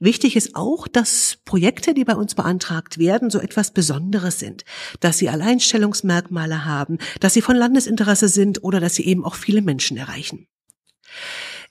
[0.00, 4.64] Wichtig ist auch, dass Projekte, die bei uns beantragt werden, so etwas Besonderes sind,
[5.00, 9.62] dass sie Alleinstellungsmerkmale haben, dass sie von Landesinteresse sind oder dass sie eben auch viele
[9.62, 10.46] Menschen erreichen.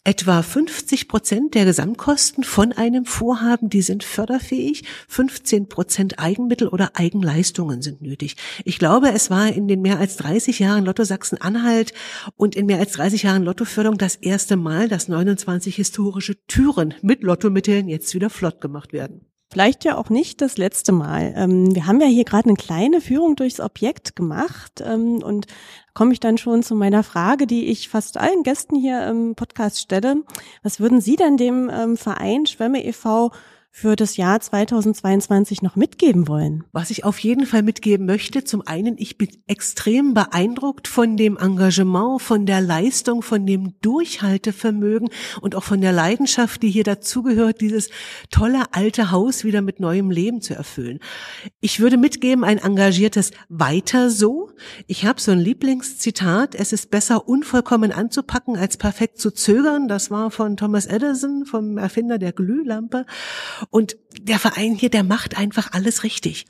[0.03, 4.83] Etwa 50 Prozent der Gesamtkosten von einem Vorhaben, die sind förderfähig.
[5.07, 8.35] 15 Prozent Eigenmittel oder Eigenleistungen sind nötig.
[8.65, 11.93] Ich glaube, es war in den mehr als 30 Jahren Lotto Sachsen-Anhalt
[12.35, 17.21] und in mehr als 30 Jahren Lottoförderung das erste Mal, dass 29 historische Türen mit
[17.21, 19.30] Lottomitteln jetzt wieder flott gemacht werden.
[19.51, 21.33] Vielleicht ja auch nicht das letzte Mal.
[21.35, 25.45] Ähm, wir haben ja hier gerade eine kleine Führung durchs Objekt gemacht ähm, und
[25.93, 29.81] komme ich dann schon zu meiner Frage, die ich fast allen Gästen hier im Podcast
[29.81, 30.23] stelle.
[30.63, 33.31] Was würden Sie denn dem ähm, Verein Schwemme e.V
[33.73, 36.65] für das Jahr 2022 noch mitgeben wollen?
[36.73, 41.37] Was ich auf jeden Fall mitgeben möchte, zum einen, ich bin extrem beeindruckt von dem
[41.37, 47.61] Engagement, von der Leistung, von dem Durchhaltevermögen und auch von der Leidenschaft, die hier dazugehört,
[47.61, 47.89] dieses
[48.29, 50.99] tolle alte Haus wieder mit neuem Leben zu erfüllen.
[51.61, 54.51] Ich würde mitgeben, ein engagiertes Weiter so.
[54.87, 59.87] Ich habe so ein Lieblingszitat, es ist besser unvollkommen anzupacken, als perfekt zu zögern.
[59.87, 63.05] Das war von Thomas Edison, vom Erfinder der Glühlampe.
[63.69, 66.45] Und der Verein hier, der macht einfach alles richtig.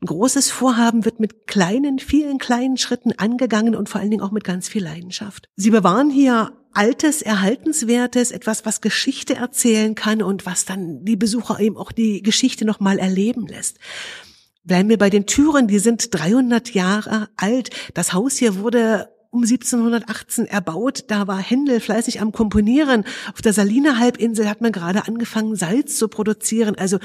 [0.00, 4.30] Ein großes Vorhaben wird mit kleinen, vielen kleinen Schritten angegangen und vor allen Dingen auch
[4.30, 5.48] mit ganz viel Leidenschaft.
[5.56, 11.58] Sie bewahren hier Altes, Erhaltenswertes, etwas, was Geschichte erzählen kann und was dann die Besucher
[11.58, 13.78] eben auch die Geschichte nochmal erleben lässt.
[14.62, 17.70] Bleiben wir bei den Türen, die sind 300 Jahre alt.
[17.94, 21.04] Das Haus hier wurde um 1718 erbaut.
[21.08, 23.04] Da war Händel fleißig am Komponieren.
[23.32, 26.74] Auf der Saliner Halbinsel hat man gerade angefangen, Salz zu produzieren.
[26.76, 26.98] Also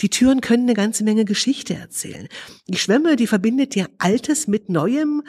[0.00, 2.28] die Türen können eine ganze Menge Geschichte erzählen.
[2.68, 5.22] Die Schwemme, die verbindet ja Altes mit Neuem.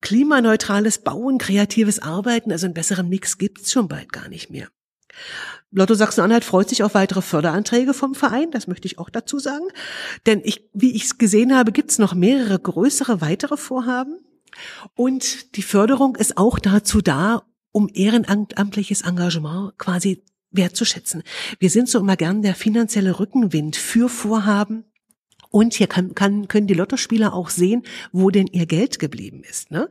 [0.00, 4.68] Klimaneutrales Bauen, kreatives Arbeiten, also einen besseren Mix gibt's schon bald gar nicht mehr.
[5.72, 9.66] Lotto Sachsen-Anhalt freut sich auf weitere Förderanträge vom Verein, das möchte ich auch dazu sagen.
[10.24, 14.18] Denn ich, wie ich es gesehen habe, gibt's noch mehrere größere weitere Vorhaben.
[14.94, 17.42] Und die Förderung ist auch dazu da,
[17.72, 21.22] um ehrenamtliches Engagement quasi wertzuschätzen.
[21.58, 24.84] Wir sind so immer gern der finanzielle Rückenwind für Vorhaben.
[25.50, 29.70] Und hier kann, kann, können die Lottospieler auch sehen, wo denn ihr Geld geblieben ist.
[29.70, 29.90] Ne?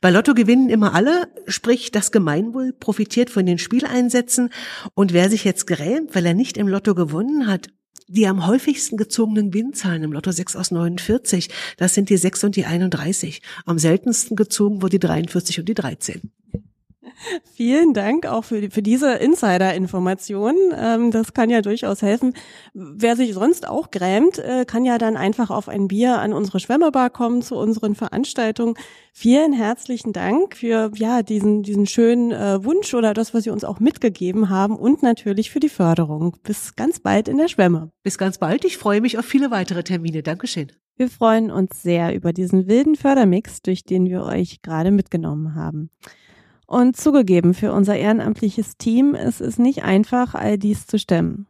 [0.00, 4.50] Bei Lotto gewinnen immer alle, sprich das Gemeinwohl profitiert von den Spieleinsätzen.
[4.94, 7.68] Und wer sich jetzt grämt, weil er nicht im Lotto gewonnen hat,
[8.12, 11.48] die am häufigsten gezogenen Gewinnzahlen im Lotto 6 aus 49,
[11.78, 13.42] das sind die 6 und die 31.
[13.64, 16.30] Am seltensten gezogen wurde die 43 und die 13.
[17.54, 20.54] Vielen Dank auch für, für diese Insider-Information.
[20.76, 22.34] Ähm, das kann ja durchaus helfen.
[22.74, 26.60] Wer sich sonst auch grämt, äh, kann ja dann einfach auf ein Bier an unsere
[26.60, 28.74] Schwemmerbar kommen zu unseren Veranstaltungen.
[29.12, 33.64] Vielen herzlichen Dank für ja diesen diesen schönen äh, Wunsch oder das, was Sie uns
[33.64, 36.36] auch mitgegeben haben und natürlich für die Förderung.
[36.42, 37.90] Bis ganz bald in der Schwemme.
[38.02, 38.64] Bis ganz bald.
[38.64, 40.22] Ich freue mich auf viele weitere Termine.
[40.22, 40.72] Dankeschön.
[40.96, 45.90] Wir freuen uns sehr über diesen wilden Fördermix, durch den wir euch gerade mitgenommen haben.
[46.72, 51.46] Und zugegeben, für unser ehrenamtliches Team ist es nicht einfach, all dies zu stemmen.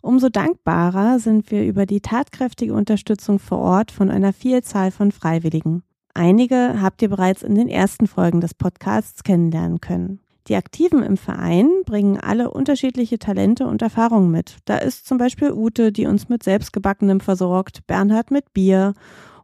[0.00, 5.84] Umso dankbarer sind wir über die tatkräftige Unterstützung vor Ort von einer Vielzahl von Freiwilligen.
[6.14, 10.18] Einige habt ihr bereits in den ersten Folgen des Podcasts kennenlernen können.
[10.48, 14.56] Die Aktiven im Verein bringen alle unterschiedliche Talente und Erfahrungen mit.
[14.64, 18.94] Da ist zum Beispiel Ute, die uns mit selbstgebackenem versorgt, Bernhard mit Bier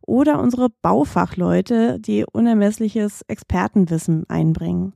[0.00, 4.94] oder unsere Baufachleute, die unermessliches Expertenwissen einbringen.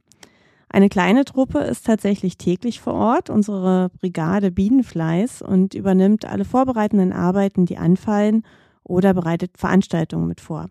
[0.68, 7.12] Eine kleine Truppe ist tatsächlich täglich vor Ort, unsere Brigade Bienenfleiß, und übernimmt alle vorbereitenden
[7.12, 8.42] Arbeiten, die anfallen,
[8.82, 10.66] oder bereitet Veranstaltungen mit vor.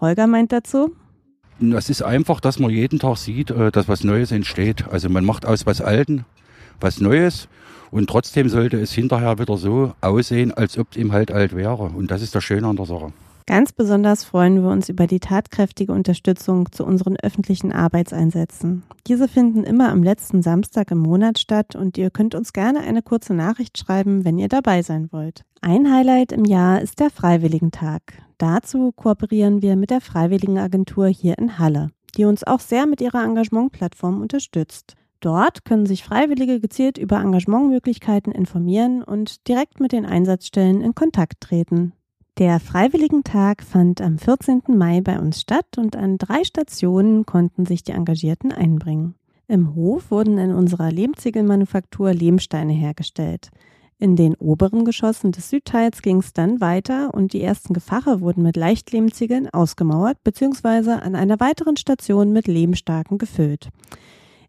[0.00, 0.94] Holger meint dazu,
[1.60, 4.88] es ist einfach, dass man jeden Tag sieht, äh, dass was Neues entsteht.
[4.88, 6.24] Also man macht aus was Alten
[6.80, 7.48] was Neues
[7.90, 11.84] und trotzdem sollte es hinterher wieder so aussehen, als ob es ihm halt alt wäre.
[11.84, 13.12] Und das ist das Schöne an der Sache.
[13.46, 18.84] Ganz besonders freuen wir uns über die tatkräftige Unterstützung zu unseren öffentlichen Arbeitseinsätzen.
[19.06, 23.02] Diese finden immer am letzten Samstag im Monat statt und ihr könnt uns gerne eine
[23.02, 25.42] kurze Nachricht schreiben, wenn ihr dabei sein wollt.
[25.60, 28.02] Ein Highlight im Jahr ist der Freiwilligentag.
[28.38, 33.24] Dazu kooperieren wir mit der Freiwilligenagentur hier in Halle, die uns auch sehr mit ihrer
[33.24, 34.94] Engagementplattform unterstützt.
[35.20, 41.40] Dort können sich Freiwillige gezielt über Engagementmöglichkeiten informieren und direkt mit den Einsatzstellen in Kontakt
[41.40, 41.92] treten.
[42.38, 44.62] Der Freiwilligentag fand am 14.
[44.66, 49.14] Mai bei uns statt und an drei Stationen konnten sich die Engagierten einbringen.
[49.46, 53.50] Im Hof wurden in unserer Lehmziegelmanufaktur Lehmsteine hergestellt.
[54.00, 58.42] In den oberen Geschossen des Südteils ging es dann weiter und die ersten Gefache wurden
[58.42, 60.90] mit Leichtlehmziegeln ausgemauert bzw.
[60.90, 63.68] an einer weiteren Station mit Lehmstarken gefüllt.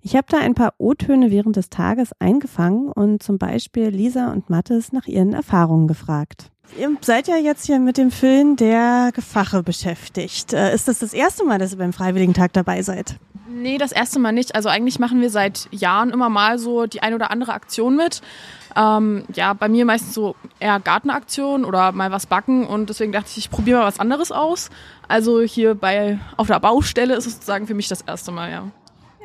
[0.02, 4.50] Ich habe da ein paar O-Töne während des Tages eingefangen und zum Beispiel Lisa und
[4.50, 6.52] Mattes nach ihren Erfahrungen gefragt.
[6.78, 10.54] Ihr seid ja jetzt hier mit dem Füllen der Gefache beschäftigt.
[10.54, 13.16] Äh, ist das das erste Mal, dass ihr beim Freiwilligentag dabei seid?
[13.48, 14.56] Nee, das erste Mal nicht.
[14.56, 18.22] Also eigentlich machen wir seit Jahren immer mal so die ein oder andere Aktion mit.
[18.76, 23.30] Ähm, ja, bei mir meistens so eher Gartenaktionen oder mal was backen und deswegen dachte
[23.30, 24.70] ich, ich probiere mal was anderes aus.
[25.08, 28.64] Also hier bei auf der Baustelle ist es sozusagen für mich das erste Mal, ja.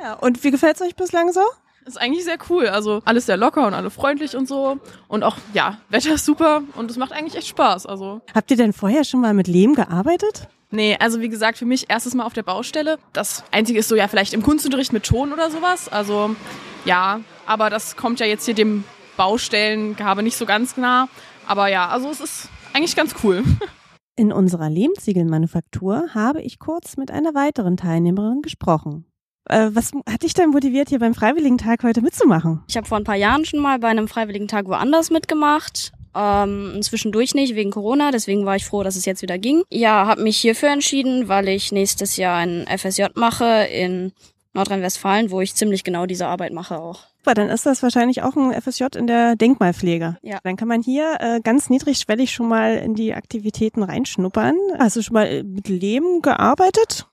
[0.00, 1.42] Ja, und wie gefällt es euch bislang so?
[1.90, 2.68] Ist eigentlich sehr cool.
[2.68, 4.78] Also alles sehr locker und alle freundlich und so.
[5.08, 7.86] Und auch, ja, Wetter ist super und es macht eigentlich echt Spaß.
[7.86, 8.20] Also.
[8.32, 10.48] Habt ihr denn vorher schon mal mit Lehm gearbeitet?
[10.70, 13.00] Nee, also wie gesagt, für mich erstes Mal auf der Baustelle.
[13.12, 15.88] Das Einzige ist so ja vielleicht im Kunstunterricht mit Ton oder sowas.
[15.88, 16.36] Also
[16.84, 18.84] ja, aber das kommt ja jetzt hier dem
[19.16, 21.08] Baustellengehabe nicht so ganz nah.
[21.48, 23.42] Aber ja, also es ist eigentlich ganz cool.
[24.16, 29.06] In unserer Lehmziegelmanufaktur habe ich kurz mit einer weiteren Teilnehmerin gesprochen.
[29.48, 32.62] Äh, was hat dich denn motiviert, hier beim Freiwilligentag heute mitzumachen?
[32.68, 35.92] Ich habe vor ein paar Jahren schon mal bei einem Freiwilligentag woanders mitgemacht.
[36.14, 39.62] Ähm, zwischendurch nicht wegen Corona, deswegen war ich froh, dass es jetzt wieder ging.
[39.70, 44.12] Ja, habe mich hierfür entschieden, weil ich nächstes Jahr ein FSJ mache in
[44.52, 47.04] Nordrhein-Westfalen, wo ich ziemlich genau diese Arbeit mache auch.
[47.18, 50.16] Super, dann ist das wahrscheinlich auch ein FSJ in der Denkmalpflege.
[50.22, 50.38] Ja.
[50.42, 54.56] Dann kann man hier äh, ganz niedrigschwellig schon mal in die Aktivitäten reinschnuppern.
[54.78, 57.06] Hast du schon mal mit Lehm gearbeitet?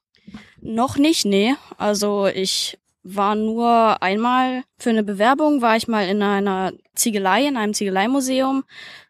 [0.67, 1.55] Noch nicht, nee.
[1.77, 7.55] Also ich war nur einmal für eine Bewerbung, war ich mal in einer Ziegelei, in
[7.55, 8.65] einem Ziegeleimuseum.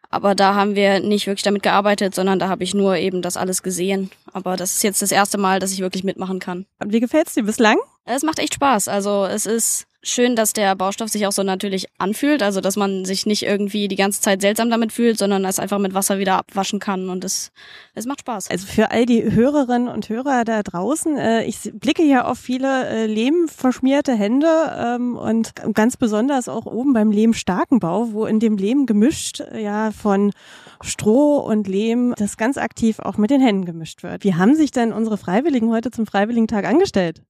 [0.08, 3.36] Aber da haben wir nicht wirklich damit gearbeitet, sondern da habe ich nur eben das
[3.36, 4.08] alles gesehen.
[4.38, 6.66] Aber das ist jetzt das erste Mal, dass ich wirklich mitmachen kann.
[6.78, 7.76] Und wie gefällt's dir bislang?
[8.04, 8.88] Es macht echt Spaß.
[8.88, 13.04] Also es ist schön, dass der Baustoff sich auch so natürlich anfühlt, also dass man
[13.04, 16.36] sich nicht irgendwie die ganze Zeit seltsam damit fühlt, sondern es einfach mit Wasser wieder
[16.36, 17.50] abwaschen kann und es,
[17.94, 18.48] es macht Spaß.
[18.50, 22.88] Also für all die Hörerinnen und Hörer da draußen, äh, ich blicke ja auf viele
[22.88, 24.48] äh, lehmverschmierte Hände
[24.78, 29.90] ähm, und ganz besonders auch oben beim Lehmstarkenbau, wo in dem Lehm gemischt äh, ja
[29.90, 30.32] von
[30.82, 34.24] Stroh und Lehm das ganz aktiv auch mit den Händen gemischt wird.
[34.24, 37.22] Wie haben sich denn unsere Freiwilligen heute zum Freiwilligentag angestellt?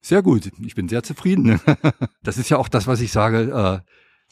[0.00, 0.50] Sehr gut.
[0.64, 1.60] Ich bin sehr zufrieden.
[2.24, 3.82] Das ist ja auch das, was ich sage.
[3.84, 3.90] Äh,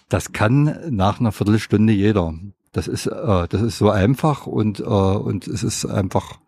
[0.08, 2.34] das kann nach einer Viertelstunde jeder.
[2.72, 6.38] Das ist, äh, das ist so einfach und, äh, und es ist einfach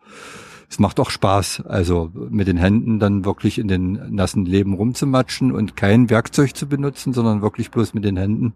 [0.72, 5.52] es macht auch Spaß, also mit den Händen dann wirklich in den nassen Leben rumzumatschen
[5.52, 8.54] und kein Werkzeug zu benutzen, sondern wirklich bloß mit den Händen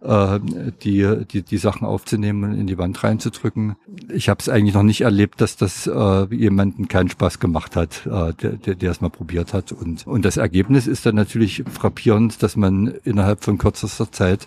[0.00, 0.38] äh,
[0.84, 3.74] die, die, die Sachen aufzunehmen und in die Wand reinzudrücken.
[4.08, 8.06] Ich habe es eigentlich noch nicht erlebt, dass das äh, jemanden keinen Spaß gemacht hat,
[8.06, 9.72] äh, der, der, es mal probiert hat.
[9.72, 14.46] Und, und das Ergebnis ist dann natürlich frappierend, dass man innerhalb von kürzester Zeit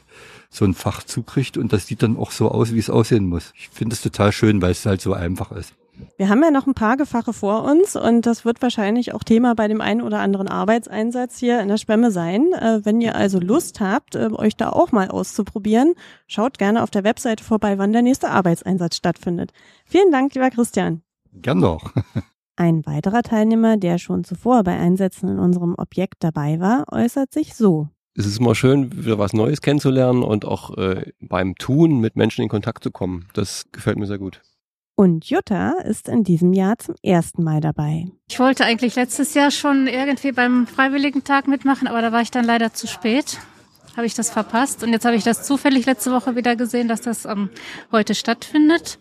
[0.49, 3.51] so ein Fach zukriegt und das sieht dann auch so aus, wie es aussehen muss.
[3.57, 5.73] Ich finde es total schön, weil es halt so einfach ist.
[6.17, 9.55] Wir haben ja noch ein paar Gefache vor uns und das wird wahrscheinlich auch Thema
[9.55, 12.53] bei dem einen oder anderen Arbeitseinsatz hier in der Schwemme sein.
[12.53, 15.93] Äh, wenn ihr also Lust habt, äh, euch da auch mal auszuprobieren,
[16.27, 19.51] schaut gerne auf der Webseite vorbei, wann der nächste Arbeitseinsatz stattfindet.
[19.85, 21.01] Vielen Dank, lieber Christian.
[21.33, 21.91] Gern doch.
[22.55, 27.55] Ein weiterer Teilnehmer, der schon zuvor bei Einsätzen in unserem Objekt dabei war, äußert sich
[27.55, 27.87] so.
[28.13, 32.43] Es ist immer schön, wieder was Neues kennenzulernen und auch äh, beim Tun mit Menschen
[32.43, 33.27] in Kontakt zu kommen.
[33.33, 34.41] Das gefällt mir sehr gut.
[34.95, 38.07] Und Jutta ist in diesem Jahr zum ersten Mal dabei.
[38.29, 42.45] Ich wollte eigentlich letztes Jahr schon irgendwie beim Freiwilligentag mitmachen, aber da war ich dann
[42.45, 43.39] leider zu spät
[43.95, 44.83] habe ich das verpasst.
[44.83, 47.49] Und jetzt habe ich das zufällig letzte Woche wieder gesehen, dass das ähm,
[47.91, 48.99] heute stattfindet.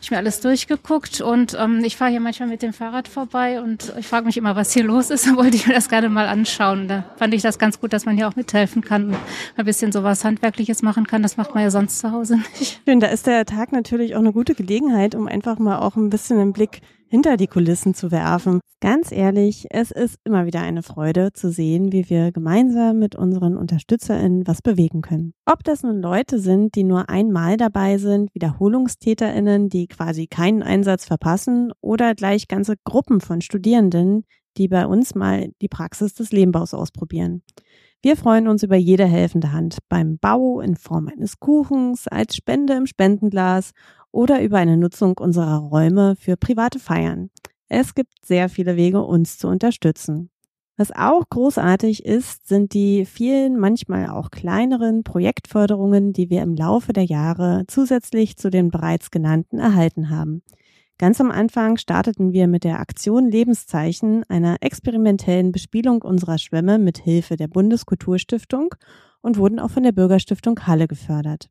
[0.00, 3.92] Ich mir alles durchgeguckt und ähm, ich fahre hier manchmal mit dem Fahrrad vorbei und
[3.98, 5.26] ich frage mich immer, was hier los ist.
[5.32, 6.88] Da wollte ich mir das gerade mal anschauen.
[6.88, 9.16] Da fand ich das ganz gut, dass man hier auch mithelfen kann und
[9.56, 11.22] ein bisschen sowas Handwerkliches machen kann.
[11.22, 12.80] Das macht man ja sonst zu Hause nicht.
[12.84, 16.10] Schön, da ist der Tag natürlich auch eine gute Gelegenheit, um einfach mal auch ein
[16.10, 16.82] bisschen einen Blick
[17.12, 18.60] hinter die Kulissen zu werfen.
[18.80, 23.58] Ganz ehrlich, es ist immer wieder eine Freude zu sehen, wie wir gemeinsam mit unseren
[23.58, 25.34] UnterstützerInnen was bewegen können.
[25.44, 31.04] Ob das nun Leute sind, die nur einmal dabei sind, WiederholungstäterInnen, die quasi keinen Einsatz
[31.04, 34.24] verpassen oder gleich ganze Gruppen von Studierenden,
[34.56, 37.42] die bei uns mal die Praxis des Lehmbaus ausprobieren.
[38.04, 42.72] Wir freuen uns über jede helfende Hand beim Bau in Form eines Kuchens, als Spende
[42.74, 43.70] im Spendenglas
[44.10, 47.30] oder über eine Nutzung unserer Räume für private Feiern.
[47.68, 50.30] Es gibt sehr viele Wege, uns zu unterstützen.
[50.76, 56.92] Was auch großartig ist, sind die vielen, manchmal auch kleineren Projektförderungen, die wir im Laufe
[56.92, 60.42] der Jahre zusätzlich zu den bereits genannten erhalten haben.
[61.02, 66.98] Ganz am Anfang starteten wir mit der Aktion Lebenszeichen, einer experimentellen Bespielung unserer Schwämme mit
[66.98, 68.72] Hilfe der Bundeskulturstiftung
[69.20, 71.50] und wurden auch von der Bürgerstiftung Halle gefördert.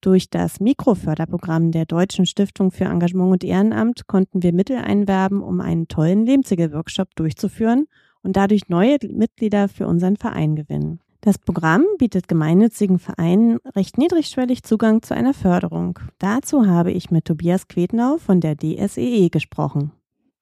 [0.00, 5.60] Durch das Mikroförderprogramm der Deutschen Stiftung für Engagement und Ehrenamt konnten wir Mittel einwerben, um
[5.60, 7.88] einen tollen Lehmzigel-Workshop durchzuführen
[8.22, 11.00] und dadurch neue Mitglieder für unseren Verein gewinnen.
[11.24, 16.00] Das Programm bietet gemeinnützigen Vereinen recht niedrigschwellig Zugang zu einer Förderung.
[16.18, 19.92] Dazu habe ich mit Tobias Quetnau von der DSEE e gesprochen.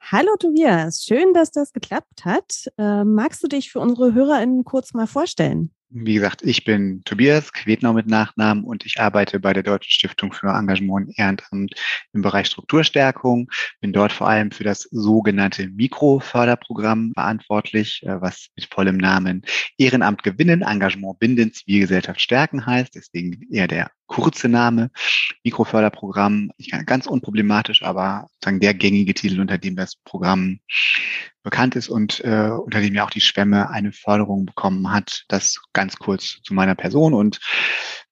[0.01, 2.73] Hallo Tobias, schön, dass das geklappt hat.
[2.79, 5.71] Äh, magst du dich für unsere HörerInnen kurz mal vorstellen?
[5.93, 10.33] Wie gesagt, ich bin Tobias Quetnau mit Nachnamen und ich arbeite bei der Deutschen Stiftung
[10.33, 11.75] für Engagement und Ehrenamt
[12.13, 13.51] im Bereich Strukturstärkung.
[13.81, 19.43] Bin dort vor allem für das sogenannte Mikroförderprogramm verantwortlich, äh, was mit vollem Namen
[19.79, 22.95] Ehrenamt gewinnen, Engagement binden, Zivilgesellschaft stärken heißt.
[22.95, 24.91] Deswegen eher der kurze Name,
[25.45, 26.51] Mikroförderprogramm,
[26.85, 30.59] ganz unproblematisch, aber sozusagen der gängige Titel, unter dem das Programm
[31.43, 35.25] bekannt ist und äh, unter dem ja auch die Schwemme eine Förderung bekommen hat.
[35.29, 37.41] Das ganz kurz zu meiner Person und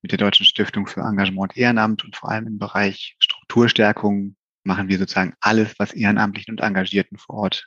[0.00, 4.88] mit der Deutschen Stiftung für Engagement und Ehrenamt und vor allem im Bereich Strukturstärkung machen
[4.88, 7.66] wir sozusagen alles, was Ehrenamtlichen und Engagierten vor Ort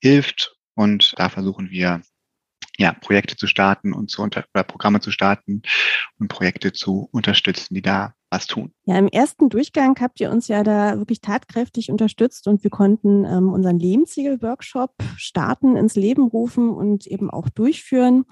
[0.00, 0.56] hilft.
[0.74, 2.00] Und da versuchen wir
[2.78, 5.60] ja, Projekte zu starten und zu unter oder Programme zu starten
[6.18, 8.72] und Projekte zu unterstützen, die da was tun.
[8.86, 13.26] Ja, im ersten Durchgang habt ihr uns ja da wirklich tatkräftig unterstützt und wir konnten
[13.26, 18.24] ähm, unseren Lebensziegel-Workshop starten, ins Leben rufen und eben auch durchführen.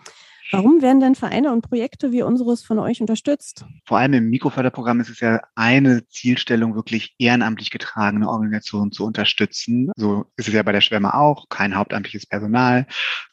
[0.53, 3.64] Warum werden denn Vereine und Projekte wie unseres von euch unterstützt?
[3.86, 9.90] Vor allem im Mikroförderprogramm ist es ja eine Zielstellung, wirklich ehrenamtlich getragene Organisationen zu unterstützen.
[9.96, 12.86] So ist es ja bei der Schwemme auch, kein hauptamtliches Personal,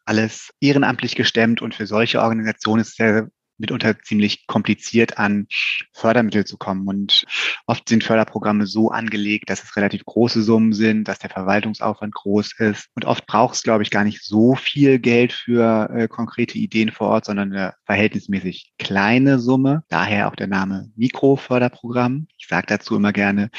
[0.05, 3.27] alles ehrenamtlich gestemmt und für solche Organisationen ist es ja
[3.57, 5.47] mitunter ziemlich kompliziert an
[5.93, 6.87] Fördermittel zu kommen.
[6.87, 7.25] Und
[7.65, 12.59] oft sind Förderprogramme so angelegt, dass es relativ große Summen sind, dass der Verwaltungsaufwand groß
[12.59, 12.87] ist.
[12.95, 16.91] Und oft braucht es, glaube ich, gar nicht so viel Geld für äh, konkrete Ideen
[16.91, 19.83] vor Ort, sondern eine verhältnismäßig kleine Summe.
[19.89, 22.27] Daher auch der Name Mikroförderprogramm.
[22.37, 23.49] Ich sage dazu immer gerne,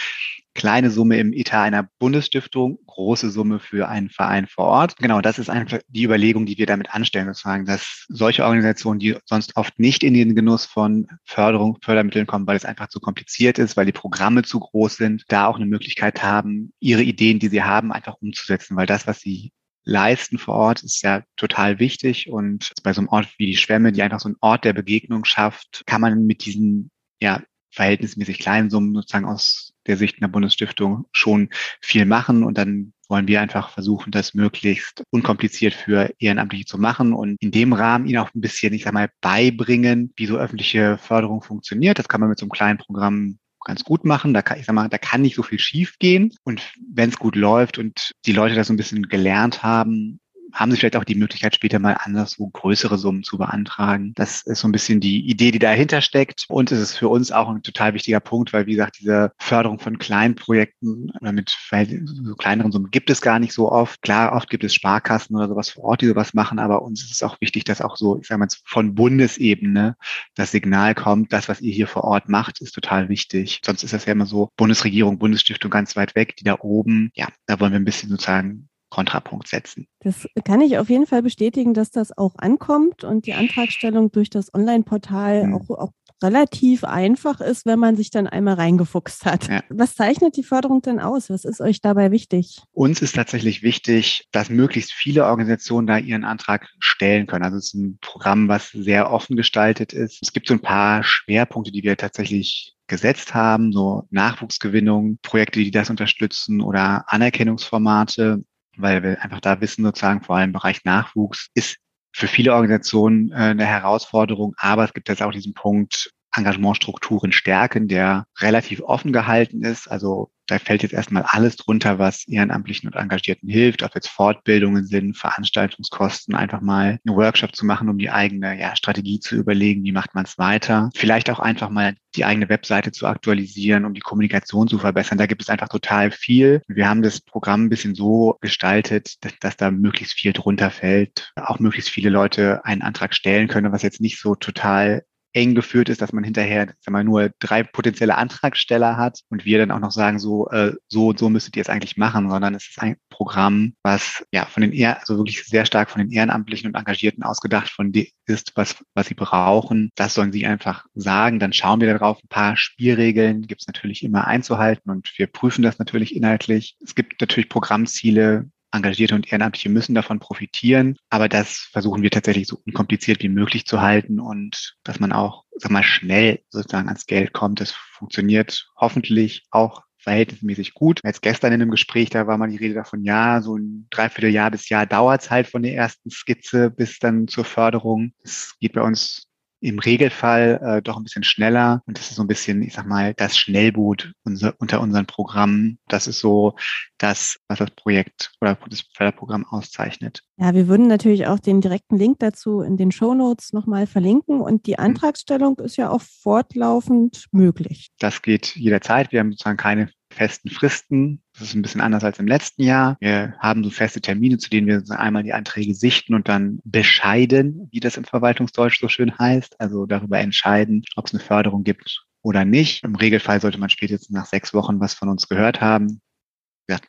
[0.59, 4.97] kleine Summe im Etat einer Bundesstiftung, große Summe für einen Verein vor Ort.
[4.97, 9.17] Genau, das ist einfach die Überlegung, die wir damit anstellen, sozusagen, dass solche Organisationen, die
[9.25, 13.61] sonst oft nicht in den Genuss von Förderung, Fördermitteln kommen, weil es einfach zu kompliziert
[13.61, 17.49] ist, weil die Programme zu groß sind, da auch eine Möglichkeit haben, ihre Ideen, die
[17.49, 19.53] sie haben, einfach umzusetzen, weil das, was sie
[19.85, 23.93] leisten vor Ort ist ja total wichtig und bei so einem Ort wie die Schwemme,
[23.93, 26.91] die einfach so einen Ort der Begegnung schafft, kann man mit diesen
[27.21, 31.49] ja verhältnismäßig kleinen Summen sozusagen aus der Sicht einer Bundesstiftung schon
[31.81, 37.15] viel machen und dann wollen wir einfach versuchen, das möglichst unkompliziert für Ehrenamtliche zu machen
[37.15, 40.99] und in dem Rahmen ihnen auch ein bisschen, ich sag mal, beibringen, wie so öffentliche
[40.99, 41.99] Förderung funktioniert.
[41.99, 44.35] Das kann man mit so einem kleinen Programm ganz gut machen.
[44.35, 46.35] Da kann, ich sag mal, da kann nicht so viel schief gehen.
[46.45, 50.21] Und wenn es gut läuft und die Leute das so ein bisschen gelernt haben,
[50.53, 54.13] haben sie vielleicht auch die Möglichkeit, später mal anderswo größere Summen zu beantragen.
[54.15, 56.45] Das ist so ein bisschen die Idee, die dahinter steckt.
[56.49, 59.79] Und es ist für uns auch ein total wichtiger Punkt, weil, wie gesagt, diese Förderung
[59.79, 64.03] von kleinen Projekten oder mit so kleineren Summen gibt es gar nicht so oft.
[64.03, 67.13] Klar, oft gibt es Sparkassen oder sowas vor Ort, die sowas machen, aber uns ist
[67.13, 69.97] es auch wichtig, dass auch so, ich sage mal, von Bundesebene
[70.35, 73.61] das Signal kommt, das, was ihr hier vor Ort macht, ist total wichtig.
[73.65, 77.29] Sonst ist das ja immer so Bundesregierung, Bundesstiftung ganz weit weg, die da oben, ja,
[77.47, 79.87] da wollen wir ein bisschen sozusagen Kontrapunkt setzen.
[80.01, 84.31] Das kann ich auf jeden Fall bestätigen, dass das auch ankommt und die Antragstellung durch
[84.31, 85.55] das Online-Portal mhm.
[85.55, 89.49] auch, auch relativ einfach ist, wenn man sich dann einmal reingefuchst hat.
[89.49, 89.63] Ja.
[89.69, 91.31] Was zeichnet die Förderung denn aus?
[91.31, 92.61] Was ist euch dabei wichtig?
[92.73, 97.45] Uns ist tatsächlich wichtig, dass möglichst viele Organisationen da ihren Antrag stellen können.
[97.45, 100.19] Also es ist ein Programm, was sehr offen gestaltet ist.
[100.23, 105.71] Es gibt so ein paar Schwerpunkte, die wir tatsächlich gesetzt haben, so Nachwuchsgewinnung, Projekte, die
[105.71, 108.45] das unterstützen oder Anerkennungsformate
[108.79, 111.77] weil wir einfach da wissen, sozusagen vor allem im Bereich Nachwuchs ist
[112.13, 117.89] für viele Organisationen äh, eine Herausforderung, aber es gibt jetzt auch diesen Punkt, Engagementstrukturen stärken,
[117.89, 119.91] der relativ offen gehalten ist.
[119.91, 124.87] Also da fällt jetzt erstmal alles drunter, was Ehrenamtlichen und Engagierten hilft, ob jetzt Fortbildungen
[124.87, 129.85] sind, Veranstaltungskosten, einfach mal einen Workshop zu machen, um die eigene ja, Strategie zu überlegen,
[129.85, 130.91] wie macht man es weiter.
[130.95, 135.19] Vielleicht auch einfach mal die eigene Webseite zu aktualisieren, um die Kommunikation zu verbessern.
[135.19, 136.63] Da gibt es einfach total viel.
[136.67, 141.31] Wir haben das Programm ein bisschen so gestaltet, dass, dass da möglichst viel drunter fällt,
[141.37, 145.89] auch möglichst viele Leute einen Antrag stellen können, was jetzt nicht so total eng geführt
[145.89, 149.81] ist, dass man hinterher sag mal, nur drei potenzielle Antragsteller hat und wir dann auch
[149.81, 152.81] noch sagen, so, äh, so und so müsstet ihr es eigentlich machen, sondern es ist
[152.81, 156.75] ein Programm, was ja von den eher, also wirklich sehr stark von den Ehrenamtlichen und
[156.75, 157.93] Engagierten ausgedacht von
[158.27, 159.91] ist, was, was sie brauchen.
[159.95, 161.39] Das sollen sie einfach sagen.
[161.39, 162.19] Dann schauen wir darauf.
[162.23, 166.77] Ein paar Spielregeln gibt es natürlich immer einzuhalten und wir prüfen das natürlich inhaltlich.
[166.83, 172.47] Es gibt natürlich Programmziele, Engagierte und Ehrenamtliche müssen davon profitieren, aber das versuchen wir tatsächlich
[172.47, 177.07] so unkompliziert wie möglich zu halten und dass man auch, sag mal, schnell sozusagen ans
[177.07, 177.61] Geld kommt.
[177.61, 181.01] Das funktioniert hoffentlich auch verhältnismäßig gut.
[181.05, 184.51] Jetzt gestern in einem Gespräch, da war mal die Rede davon, ja, so ein Dreivierteljahr
[184.51, 188.13] bis Jahr dauert es halt von der ersten Skizze bis dann zur Förderung.
[188.23, 189.28] Es geht bei uns
[189.61, 191.83] im Regelfall äh, doch ein bisschen schneller.
[191.87, 195.79] Und das ist so ein bisschen, ich sag mal, das Schnellboot unser, unter unseren Programmen.
[195.89, 196.55] Das ist so
[196.99, 200.23] das, was das Projekt oder das Förderprogramm auszeichnet.
[200.37, 204.41] Ja, wir würden natürlich auch den direkten Link dazu in den Show Notes nochmal verlinken.
[204.41, 204.85] Und die mhm.
[204.85, 207.89] Antragsstellung ist ja auch fortlaufend möglich.
[207.99, 209.13] Das geht jederzeit.
[209.13, 211.23] Wir haben sozusagen keine festen Fristen.
[211.33, 212.97] Das ist ein bisschen anders als im letzten Jahr.
[213.01, 217.69] Wir haben so feste Termine, zu denen wir einmal die Anträge sichten und dann bescheiden,
[217.71, 219.61] wie das im Verwaltungsdeutsch so schön heißt.
[219.61, 222.83] Also darüber entscheiden, ob es eine Förderung gibt oder nicht.
[222.83, 226.01] Im Regelfall sollte man spätestens nach sechs Wochen was von uns gehört haben.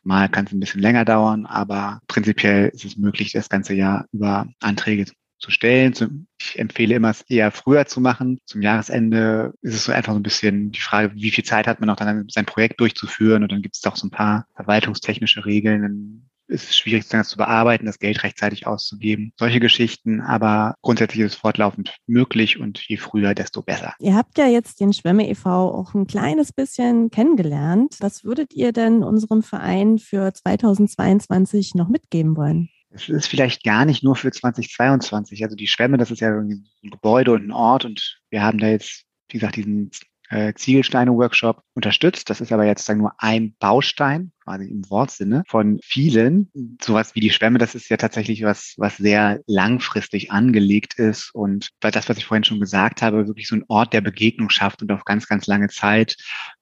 [0.02, 4.06] Mal kann es ein bisschen länger dauern, aber prinzipiell ist es möglich, das ganze Jahr
[4.12, 5.06] über Anträge
[5.40, 6.26] zu stellen.
[6.40, 8.38] Ich empfehle immer, es eher früher zu machen.
[8.46, 11.80] Zum Jahresende ist es so einfach so ein bisschen die Frage, wie viel Zeit hat
[11.80, 15.44] man noch dann sein Projekt durchzuführen und dann gibt es auch so ein paar verwaltungstechnische
[15.44, 15.82] Regeln.
[15.82, 19.32] Dann ist es schwierig, das zu bearbeiten, das Geld rechtzeitig auszugeben.
[19.38, 23.94] Solche Geschichten, aber grundsätzlich ist es fortlaufend möglich und je früher, desto besser.
[24.00, 25.48] Ihr habt ja jetzt den Schwemme e.V.
[25.48, 27.96] auch ein kleines bisschen kennengelernt.
[28.00, 32.68] Was würdet ihr denn unserem Verein für 2022 noch mitgeben wollen?
[32.90, 35.44] Es ist vielleicht gar nicht nur für 2022.
[35.44, 38.66] Also die Schwemme, das ist ja ein Gebäude und ein Ort und wir haben da
[38.66, 39.90] jetzt, wie gesagt, diesen
[40.30, 42.30] äh, Ziegelsteine-Workshop unterstützt.
[42.30, 46.50] Das ist aber jetzt sagen nur ein Baustein, quasi im Wortsinne, von vielen.
[46.80, 51.70] Sowas wie die Schwemme, das ist ja tatsächlich was, was sehr langfristig angelegt ist und
[51.80, 54.82] weil das, was ich vorhin schon gesagt habe, wirklich so ein Ort der Begegnung schafft
[54.82, 56.16] und auf ganz, ganz lange Zeit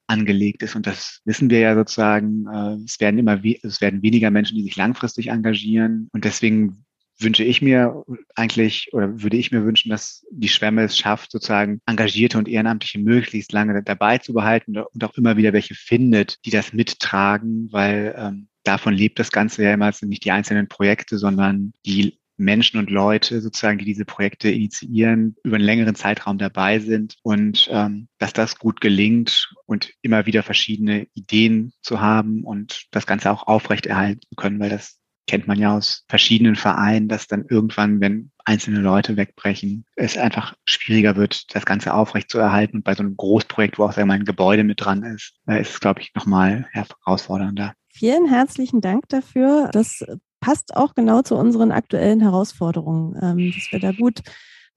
[0.09, 0.75] angelegt ist.
[0.75, 2.47] Und das wissen wir ja sozusagen.
[2.53, 6.09] Äh, es werden immer, es werden weniger Menschen, die sich langfristig engagieren.
[6.13, 6.85] Und deswegen
[7.21, 8.05] wünsche ich mir
[8.37, 13.01] eigentlich oder würde ich mir wünschen, dass die Schwemme es schafft, sozusagen Engagierte und Ehrenamtliche
[13.01, 18.15] möglichst lange dabei zu behalten und auch immer wieder welche findet, die das mittragen, weil
[18.17, 22.19] ähm, davon lebt das Ganze ja immer, es sind nicht die einzelnen Projekte, sondern die
[22.39, 27.69] Menschen und Leute sozusagen, die diese Projekte initiieren, über einen längeren Zeitraum dabei sind und
[27.71, 33.31] ähm, dass das gut gelingt und immer wieder verschiedene Ideen zu haben und das Ganze
[33.31, 38.33] auch aufrechterhalten können, weil das kennt man ja aus verschiedenen Vereinen, dass dann irgendwann, wenn
[38.45, 42.79] einzelne Leute wegbrechen, es einfach schwieriger wird, das Ganze aufrecht zu erhalten.
[42.79, 45.71] Und bei so einem Großprojekt, wo auch sagen wir, ein Gebäude mit dran ist, ist
[45.71, 47.75] es, glaube ich, nochmal herausfordernder.
[47.93, 49.69] Vielen herzlichen Dank dafür.
[49.73, 50.03] Das
[50.41, 54.23] passt auch genau zu unseren aktuellen Herausforderungen, ähm, dass wir da gut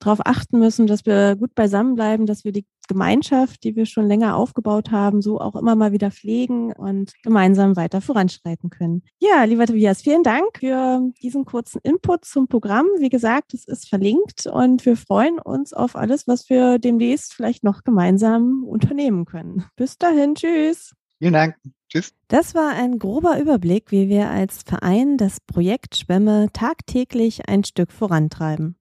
[0.01, 4.07] darauf achten müssen, dass wir gut beisammen bleiben, dass wir die Gemeinschaft, die wir schon
[4.07, 9.03] länger aufgebaut haben, so auch immer mal wieder pflegen und gemeinsam weiter voranschreiten können.
[9.19, 12.87] Ja, lieber Tobias, vielen Dank für diesen kurzen Input zum Programm.
[12.99, 17.63] Wie gesagt, es ist verlinkt und wir freuen uns auf alles, was wir demnächst vielleicht
[17.63, 19.65] noch gemeinsam unternehmen können.
[19.75, 20.93] Bis dahin, tschüss.
[21.19, 21.55] Vielen Dank.
[21.91, 22.13] Tschüss.
[22.29, 27.91] Das war ein grober Überblick, wie wir als Verein das Projekt Schwemme tagtäglich ein Stück
[27.91, 28.77] vorantreiben.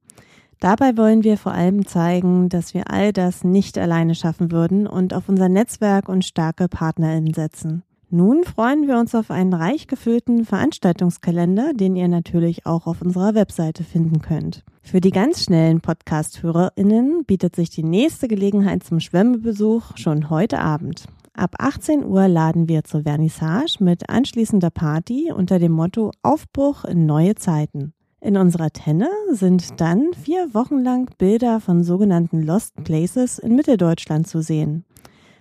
[0.61, 5.13] Dabei wollen wir vor allem zeigen, dass wir all das nicht alleine schaffen würden und
[5.13, 7.83] auf unser Netzwerk und starke PartnerInnen setzen.
[8.11, 13.35] Nun freuen wir uns auf einen reich gefüllten Veranstaltungskalender, den ihr natürlich auch auf unserer
[13.35, 14.63] Webseite finden könnt.
[14.83, 21.07] Für die ganz schnellen Podcast-HörerInnen bietet sich die nächste Gelegenheit zum Schwemmebesuch schon heute Abend.
[21.41, 27.07] Ab 18 Uhr laden wir zur Vernissage mit anschließender Party unter dem Motto Aufbruch in
[27.07, 27.95] neue Zeiten.
[28.20, 34.28] In unserer Tenne sind dann vier Wochen lang Bilder von sogenannten Lost Places in Mitteldeutschland
[34.28, 34.84] zu sehen.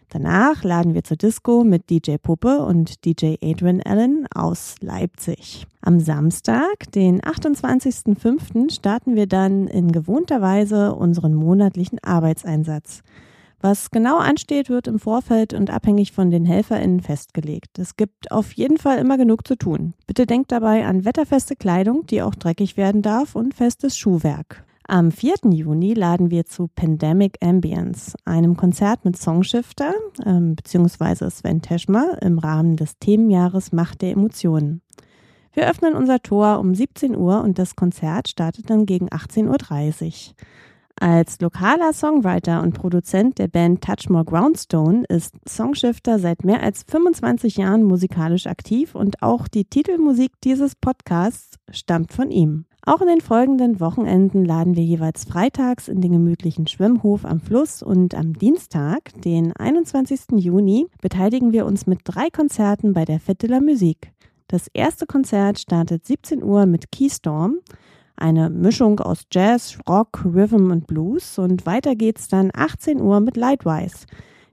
[0.07, 5.67] Danach laden wir zur Disco mit DJ Puppe und DJ Adrian Allen aus Leipzig.
[5.81, 13.03] Am Samstag, den 28.05., starten wir dann in gewohnter Weise unseren monatlichen Arbeitseinsatz.
[13.61, 17.77] Was genau ansteht, wird im Vorfeld und abhängig von den HelferInnen festgelegt.
[17.77, 19.93] Es gibt auf jeden Fall immer genug zu tun.
[20.07, 24.63] Bitte denkt dabei an wetterfeste Kleidung, die auch dreckig werden darf und festes Schuhwerk.
[24.87, 25.35] Am 4.
[25.51, 29.93] Juni laden wir zu Pandemic Ambience, einem Konzert mit Songshifter
[30.25, 31.29] ähm, bzw.
[31.29, 34.81] Sven Teschmer im Rahmen des Themenjahres Macht der Emotionen.
[35.53, 40.35] Wir öffnen unser Tor um 17 Uhr und das Konzert startet dann gegen 18.30 Uhr.
[40.99, 47.55] Als lokaler Songwriter und Produzent der Band Touchmore Groundstone ist Songshifter seit mehr als 25
[47.55, 52.65] Jahren musikalisch aktiv und auch die Titelmusik dieses Podcasts stammt von ihm.
[52.85, 57.81] Auch in den folgenden Wochenenden laden wir jeweils freitags in den gemütlichen Schwimmhof am Fluss
[57.81, 60.19] und am Dienstag, den 21.
[60.35, 64.11] Juni, beteiligen wir uns mit drei Konzerten bei der Fête de la Musique.
[64.49, 67.59] Das erste Konzert startet 17 Uhr mit Keystorm,
[68.19, 73.37] eine Mischung aus Jazz, Rock, Rhythm und Blues und weiter geht's dann 18 Uhr mit
[73.37, 74.05] Lightwise.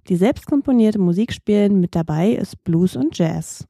[0.08, 3.66] Die selbstkomponierte Musik spielen mit dabei ist Blues und Jazz.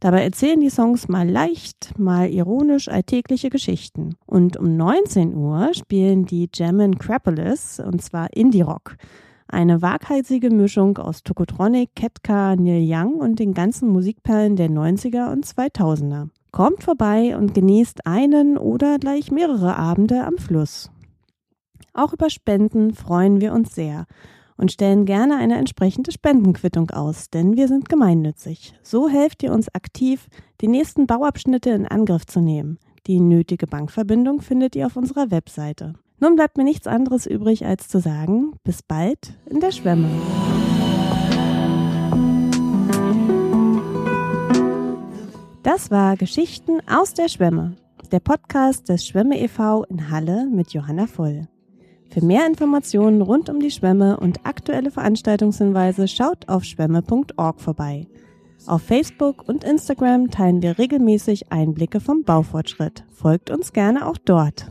[0.00, 4.14] Dabei erzählen die Songs mal leicht, mal ironisch alltägliche Geschichten.
[4.26, 8.96] Und um 19 Uhr spielen die German Crapolis, und zwar Indie-Rock.
[9.48, 15.46] Eine waghalsige Mischung aus Tokotronic, Ketka, Neil Young und den ganzen Musikperlen der 90er und
[15.46, 16.28] 2000er.
[16.50, 20.90] Kommt vorbei und genießt einen oder gleich mehrere Abende am Fluss.
[21.92, 24.06] Auch über Spenden freuen wir uns sehr
[24.56, 28.74] und stellen gerne eine entsprechende Spendenquittung aus, denn wir sind gemeinnützig.
[28.82, 30.26] So helft ihr uns aktiv,
[30.60, 32.78] die nächsten Bauabschnitte in Angriff zu nehmen.
[33.06, 35.94] Die nötige Bankverbindung findet ihr auf unserer Webseite.
[36.20, 40.10] Nun bleibt mir nichts anderes übrig, als zu sagen, bis bald in der Schwemme.
[45.62, 47.74] Das war Geschichten aus der Schwemme,
[48.12, 49.84] der Podcast des Schwemme e.V.
[49.84, 51.48] in Halle mit Johanna Voll.
[52.10, 58.06] Für mehr Informationen rund um die Schwemme und aktuelle Veranstaltungshinweise schaut auf schwemme.org vorbei.
[58.66, 63.04] Auf Facebook und Instagram teilen wir regelmäßig Einblicke vom Baufortschritt.
[63.10, 64.70] Folgt uns gerne auch dort.